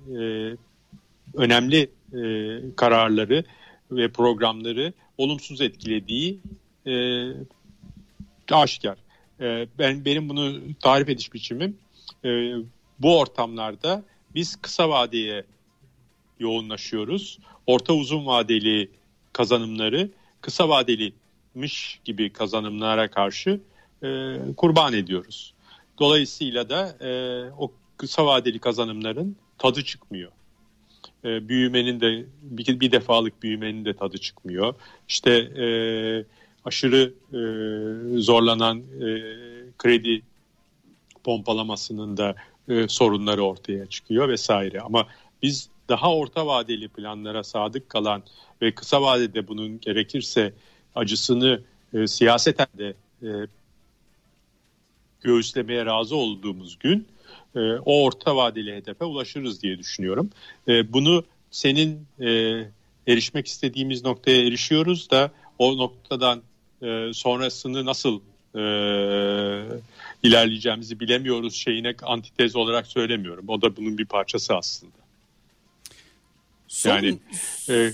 önemli 1.33 1.89
kararları 2.75 3.43
ve 3.91 4.11
programları 4.11 4.93
olumsuz 5.17 5.61
etkilediği 5.61 6.39
aşikar. 8.51 8.97
Ee, 9.41 9.67
ben 9.79 10.05
benim 10.05 10.29
bunu 10.29 10.59
tarif 10.79 11.09
ediş 11.09 11.33
biçimim 11.33 11.77
e, 12.25 12.53
bu 12.99 13.19
ortamlarda 13.19 14.03
biz 14.35 14.55
kısa 14.55 14.89
vadeye 14.89 15.43
yoğunlaşıyoruz. 16.39 17.39
Orta 17.67 17.93
uzun 17.93 18.25
vadeli 18.25 18.89
kazanımları 19.33 20.09
kısa 20.41 20.69
vadelimiş 20.69 21.99
gibi 22.05 22.33
kazanımlara 22.33 23.11
karşı 23.11 23.59
e, 24.03 24.37
kurban 24.57 24.93
ediyoruz. 24.93 25.53
Dolayısıyla 25.99 26.69
da 26.69 27.05
e, 27.07 27.11
o 27.57 27.71
kısa 27.97 28.25
vadeli 28.25 28.59
kazanımların 28.59 29.35
tadı 29.57 29.83
çıkmıyor. 29.83 30.31
e, 31.25 31.49
büyümenin 31.49 31.99
de 31.99 32.25
bir, 32.41 32.79
bir 32.79 32.91
defalık 32.91 33.43
büyümenin 33.43 33.85
de 33.85 33.93
tadı 33.93 34.17
çıkmıyor. 34.17 34.75
İşte 35.09 35.31
e, 35.31 35.65
aşırı 36.65 37.13
e, 37.33 37.41
zorlanan 38.21 38.79
e, 38.79 39.05
kredi 39.77 40.21
pompalamasının 41.23 42.17
da 42.17 42.35
e, 42.69 42.87
sorunları 42.87 43.43
ortaya 43.43 43.85
çıkıyor 43.85 44.29
vesaire. 44.29 44.81
Ama 44.81 45.07
biz 45.41 45.69
daha 45.89 46.15
orta 46.15 46.47
vadeli 46.47 46.87
planlara 46.87 47.43
sadık 47.43 47.89
kalan 47.89 48.23
ve 48.61 48.75
kısa 48.75 49.01
vadede 49.01 49.47
bunun 49.47 49.79
gerekirse 49.79 50.53
acısını 50.95 51.61
e, 51.93 52.07
siyaseten 52.07 52.67
de 52.77 52.93
e, 53.23 53.29
göğüslemeye 55.21 55.85
razı 55.85 56.15
olduğumuz 56.15 56.79
gün 56.79 57.07
e, 57.55 57.59
o 57.85 58.03
orta 58.03 58.35
vadeli 58.35 58.75
hedefe 58.75 59.05
ulaşırız 59.05 59.63
diye 59.63 59.79
düşünüyorum. 59.79 60.29
E, 60.67 60.93
bunu 60.93 61.23
senin 61.51 62.07
e, 62.19 62.29
erişmek 63.07 63.47
istediğimiz 63.47 64.03
noktaya 64.03 64.47
erişiyoruz 64.47 65.09
da 65.09 65.31
o 65.59 65.77
noktadan 65.77 66.41
e, 66.81 67.13
sonrasını 67.13 67.85
nasıl 67.85 68.19
e, 68.55 68.61
ilerleyeceğimizi 70.23 70.99
bilemiyoruz 70.99 71.55
şeyine 71.55 71.95
antitez 72.03 72.55
olarak 72.55 72.87
söylemiyorum. 72.87 73.45
O 73.49 73.61
da 73.61 73.77
bunun 73.77 73.97
bir 73.97 74.05
parçası 74.05 74.55
aslında. 74.55 74.93
Son, 76.67 76.89
Yani 76.89 77.19
e, 77.69 77.91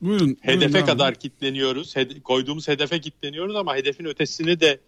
buyurun, 0.00 0.36
hedefe 0.40 0.72
buyurun 0.72 0.86
kadar 0.86 1.14
kitleniyoruz. 1.14 1.96
Hede- 1.96 2.20
koyduğumuz 2.20 2.68
hedefe 2.68 3.00
kitleniyoruz 3.00 3.56
ama 3.56 3.76
hedefin 3.76 4.04
ötesini 4.04 4.60
de 4.60 4.80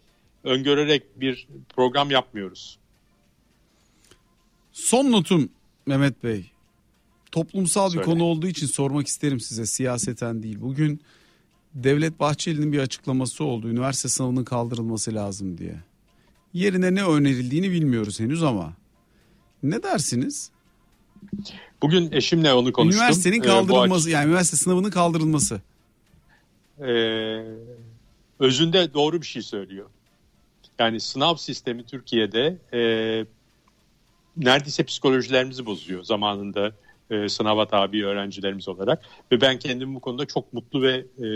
öngörerek 0.43 1.21
bir 1.21 1.47
program 1.75 2.11
yapmıyoruz. 2.11 2.77
Son 4.71 5.11
notum 5.11 5.49
Mehmet 5.85 6.23
Bey. 6.23 6.45
Toplumsal 7.31 7.87
bir 7.87 7.93
Söyle. 7.93 8.05
konu 8.05 8.23
olduğu 8.23 8.47
için 8.47 8.67
sormak 8.67 9.07
isterim 9.07 9.39
size 9.39 9.65
siyaseten 9.65 10.43
değil. 10.43 10.57
Bugün 10.61 11.01
Devlet 11.73 12.19
Bahçeli'nin 12.19 12.73
bir 12.73 12.79
açıklaması 12.79 13.43
oldu. 13.43 13.69
Üniversite 13.69 14.09
sınavının 14.09 14.43
kaldırılması 14.43 15.15
lazım 15.15 15.57
diye. 15.57 15.75
Yerine 16.53 16.95
ne 16.95 17.03
önerildiğini 17.03 17.71
bilmiyoruz 17.71 18.19
henüz 18.19 18.43
ama. 18.43 18.73
Ne 19.63 19.83
dersiniz? 19.83 20.51
Bugün 21.81 22.11
eşimle 22.11 22.53
onu 22.53 22.71
konuştum. 22.73 23.01
Üniversitenin 23.01 23.41
Ee, 23.41 23.45
kaldırılması 23.45 24.07
aç- 24.07 24.13
yani 24.13 24.27
üniversite 24.27 24.57
sınavının 24.57 24.89
kaldırılması. 24.91 25.61
e, 26.79 26.91
özünde 28.39 28.93
doğru 28.93 29.21
bir 29.21 29.25
şey 29.27 29.41
söylüyor. 29.41 29.89
Yani 30.79 30.99
sınav 30.99 31.35
sistemi 31.35 31.83
Türkiye'de 31.85 32.57
e, 32.73 32.79
neredeyse 34.37 34.83
psikolojilerimizi 34.83 35.65
bozuyor 35.65 36.03
zamanında 36.03 36.71
e, 37.09 37.29
sınava 37.29 37.67
tabi 37.67 38.05
öğrencilerimiz 38.05 38.67
olarak. 38.67 39.01
Ve 39.31 39.41
ben 39.41 39.59
kendimi 39.59 39.95
bu 39.95 39.99
konuda 39.99 40.25
çok 40.25 40.53
mutlu 40.53 40.81
ve 40.81 41.05
e, 41.25 41.27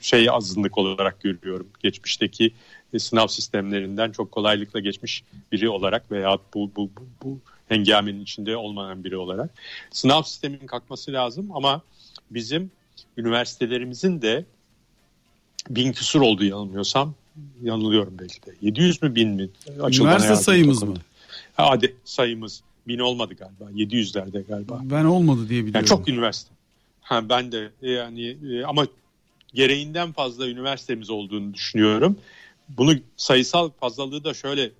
şey 0.00 0.30
azınlık 0.30 0.78
olarak 0.78 1.20
görüyorum. 1.20 1.66
Geçmişteki 1.82 2.52
e, 2.92 2.98
sınav 2.98 3.26
sistemlerinden 3.26 4.12
çok 4.12 4.32
kolaylıkla 4.32 4.80
geçmiş 4.80 5.24
biri 5.52 5.68
olarak 5.68 6.10
veya 6.10 6.38
bu, 6.54 6.70
bu, 6.76 6.90
bu, 6.96 7.02
bu 7.22 7.38
hengamenin 7.68 8.20
içinde 8.20 8.56
olmayan 8.56 9.04
biri 9.04 9.16
olarak. 9.16 9.50
Sınav 9.90 10.22
sisteminin 10.22 10.66
kalkması 10.66 11.12
lazım 11.12 11.50
ama 11.54 11.82
bizim 12.30 12.70
üniversitelerimizin 13.16 14.22
de 14.22 14.44
bin 15.70 15.92
küsur 15.92 16.20
oldu 16.20 16.44
yanılmıyorsam. 16.44 17.14
Yanılıyorum 17.62 18.14
belki 18.18 18.46
de. 18.46 18.54
700 18.60 19.02
mü 19.02 19.14
bin 19.14 19.28
mi? 19.28 19.48
Açıl 19.82 20.04
bana 20.04 20.10
Üniversite 20.10 20.36
sayımız 20.36 20.82
mı? 20.82 20.94
Hadi 21.56 21.96
sayımız 22.04 22.62
bin 22.88 22.98
olmadı 22.98 23.34
galiba. 23.34 23.70
700'lerde 23.70 24.46
galiba. 24.46 24.80
Ben 24.82 25.04
olmadı 25.04 25.48
diye 25.48 25.60
biliyorum. 25.60 25.74
Yani 25.74 25.86
çok 25.86 26.08
üniversite. 26.08 26.50
Ha, 27.00 27.28
ben 27.28 27.52
de 27.52 27.70
yani 27.82 28.36
e, 28.50 28.64
ama 28.64 28.86
gereğinden 29.54 30.12
fazla 30.12 30.48
üniversitemiz 30.48 31.10
olduğunu 31.10 31.54
düşünüyorum. 31.54 32.18
Bunu 32.68 32.94
sayısal 33.16 33.70
fazlalığı 33.80 34.24
da 34.24 34.34
şöyle 34.34 34.70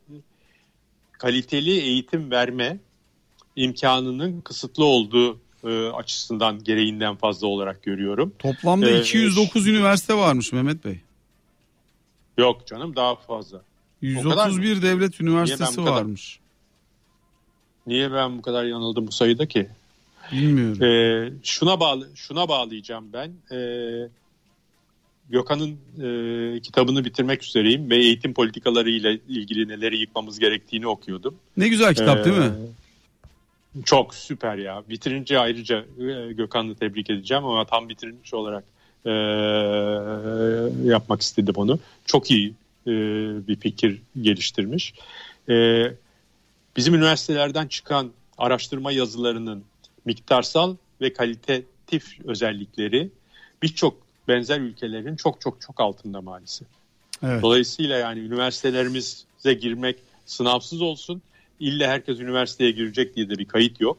kaliteli 1.12 1.70
eğitim 1.70 2.30
verme 2.30 2.78
imkanının 3.56 4.40
kısıtlı 4.40 4.84
olduğu 4.84 5.38
e, 5.64 5.86
açısından 5.88 6.64
gereğinden 6.64 7.16
fazla 7.16 7.46
olarak 7.46 7.82
görüyorum. 7.82 8.32
Toplamda 8.38 8.90
Ee, 8.90 9.00
209 9.00 9.66
üniversite 9.66 10.14
varmış 10.14 10.52
Mehmet 10.52 10.84
Bey. 10.84 11.00
Yok 12.38 12.66
canım 12.66 12.96
daha 12.96 13.16
fazla. 13.16 13.58
kadar 14.00 14.48
mı? 14.48 14.64
131 14.64 14.82
devlet 14.82 15.20
üniversitesi 15.20 15.84
varmış. 15.84 16.41
Niye 17.86 18.12
ben 18.12 18.38
bu 18.38 18.42
kadar 18.42 18.64
yanıldım 18.64 19.06
bu 19.06 19.12
sayıda 19.12 19.46
ki? 19.46 19.68
Bilmiyorum. 20.32 20.82
Ee, 20.82 21.32
şuna 21.42 21.80
bağlı 21.80 22.08
şuna 22.14 22.48
bağlayacağım 22.48 23.12
ben. 23.12 23.56
Ee, 23.56 24.08
Gökhan'ın 25.30 25.78
e, 26.02 26.60
kitabını 26.60 27.04
bitirmek 27.04 27.44
üzereyim 27.44 27.90
ve 27.90 27.96
eğitim 27.96 28.34
politikaları 28.34 28.90
ile 28.90 29.18
ilgili 29.28 29.68
neleri 29.68 29.98
yıkmamız 29.98 30.38
gerektiğini 30.38 30.86
okuyordum. 30.86 31.34
ne 31.56 31.68
güzel 31.68 31.94
kitap 31.94 32.18
Ee, 32.18 32.24
değil 32.24 32.36
mi? 32.36 32.52
Çok 33.84 34.14
süper 34.14 34.56
ya. 34.56 34.82
Bitirince 34.88 35.38
ayrıca 35.38 35.84
e, 35.98 36.32
Gökhan'ı 36.32 36.74
tebrik 36.74 37.10
edeceğim 37.10 37.44
ama 37.44 37.64
tam 37.64 37.88
bitirilmiş 37.88 38.34
olarak 38.34 38.64
e, 39.06 39.10
yapmak 40.90 41.22
istedim 41.22 41.54
onu. 41.56 41.78
Çok 42.06 42.30
iyi 42.30 42.54
e, 42.86 42.92
bir 43.48 43.56
fikir 43.56 44.02
geliştirmiş. 44.22 44.94
E, 45.48 45.54
bizim 46.76 46.94
üniversitelerden 46.94 47.66
çıkan 47.66 48.10
araştırma 48.38 48.92
yazılarının 48.92 49.64
miktarsal 50.04 50.76
ve 51.00 51.12
kalitatif 51.12 52.20
özellikleri 52.24 53.10
birçok 53.62 53.96
benzer 54.28 54.60
ülkelerin 54.60 55.16
çok 55.16 55.40
çok 55.40 55.60
çok 55.60 55.80
altında 55.80 56.20
maalesef. 56.20 56.68
Evet. 57.22 57.42
Dolayısıyla 57.42 57.98
yani 57.98 58.20
üniversitelerimize 58.20 59.54
girmek 59.60 59.96
sınavsız 60.26 60.80
olsun. 60.80 61.22
İlle 61.60 61.86
herkes 61.88 62.20
üniversiteye 62.20 62.70
girecek 62.70 63.16
diye 63.16 63.28
de 63.28 63.38
bir 63.38 63.44
kayıt 63.44 63.80
yok. 63.80 63.98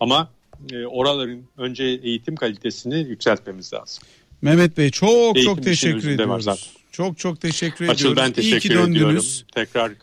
Ama 0.00 0.30
e, 0.72 0.86
oraların 0.86 1.42
önce 1.56 1.84
eğitim 1.84 2.36
kalitesini 2.36 2.98
yükseltmemiz 2.98 3.72
lazım. 3.72 4.04
Mehmet 4.42 4.76
Bey 4.78 4.90
çok 4.90 5.36
Eğitim 5.36 5.54
çok 5.54 5.64
teşekkür 5.64 6.08
ediyoruz. 6.10 6.72
Çok 6.92 7.18
çok 7.18 7.40
teşekkür 7.40 7.88
Açıl 7.88 8.12
ediyoruz. 8.12 8.16
ben 8.16 8.28
İyi 8.28 8.32
ki 8.32 8.34
teşekkür 8.34 8.70
ediyorum. 8.70 8.94
döndünüz. 8.94 9.44
Tekrar 9.54 9.98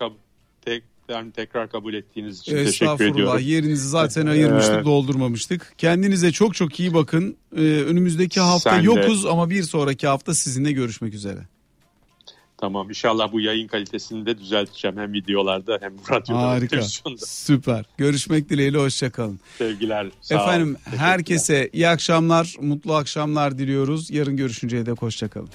yani 1.11 1.31
tekrar 1.31 1.69
kabul 1.69 1.93
ettiğiniz 1.93 2.39
için 2.39 2.51
teşekkür 2.55 3.05
ediyorum. 3.05 3.41
Yerinizi 3.43 3.89
zaten 3.89 4.25
ayırmıştık, 4.27 4.81
Ee, 4.81 4.85
doldurmamıştık. 4.85 5.73
Kendinize 5.77 6.31
çok 6.31 6.55
çok 6.55 6.79
iyi 6.79 6.93
bakın. 6.93 7.35
Ee, 7.55 7.59
önümüzdeki 7.61 8.39
hafta 8.39 8.69
Sen 8.69 8.81
de. 8.81 8.85
yokuz 8.85 9.25
ama 9.25 9.49
bir 9.49 9.63
sonraki 9.63 10.07
hafta 10.07 10.33
sizinle 10.33 10.71
görüşmek 10.71 11.13
üzere. 11.13 11.39
Tamam 12.57 12.89
inşallah 12.89 13.31
bu 13.31 13.39
yayın 13.39 13.67
kalitesini 13.67 14.25
de 14.25 14.37
düzelteceğim 14.37 14.97
hem 14.97 15.13
videolarda 15.13 15.77
hem 15.81 15.93
radyoda 16.11 16.41
Harika. 16.41 16.67
televizyonda. 16.67 17.25
Süper. 17.25 17.85
Görüşmek 17.97 18.49
dileğiyle 18.49 18.77
hoşçakalın. 18.77 19.39
Sevgiler. 19.57 20.07
sağ. 20.21 20.35
Efendim 20.35 20.77
herkese 20.97 21.69
iyi 21.73 21.87
akşamlar, 21.87 22.55
mutlu 22.61 22.93
akşamlar 22.95 23.57
diliyoruz. 23.57 24.09
Yarın 24.11 24.37
görüşünceye 24.37 24.85
dek 24.85 25.01
hoşçakalın. 25.01 25.49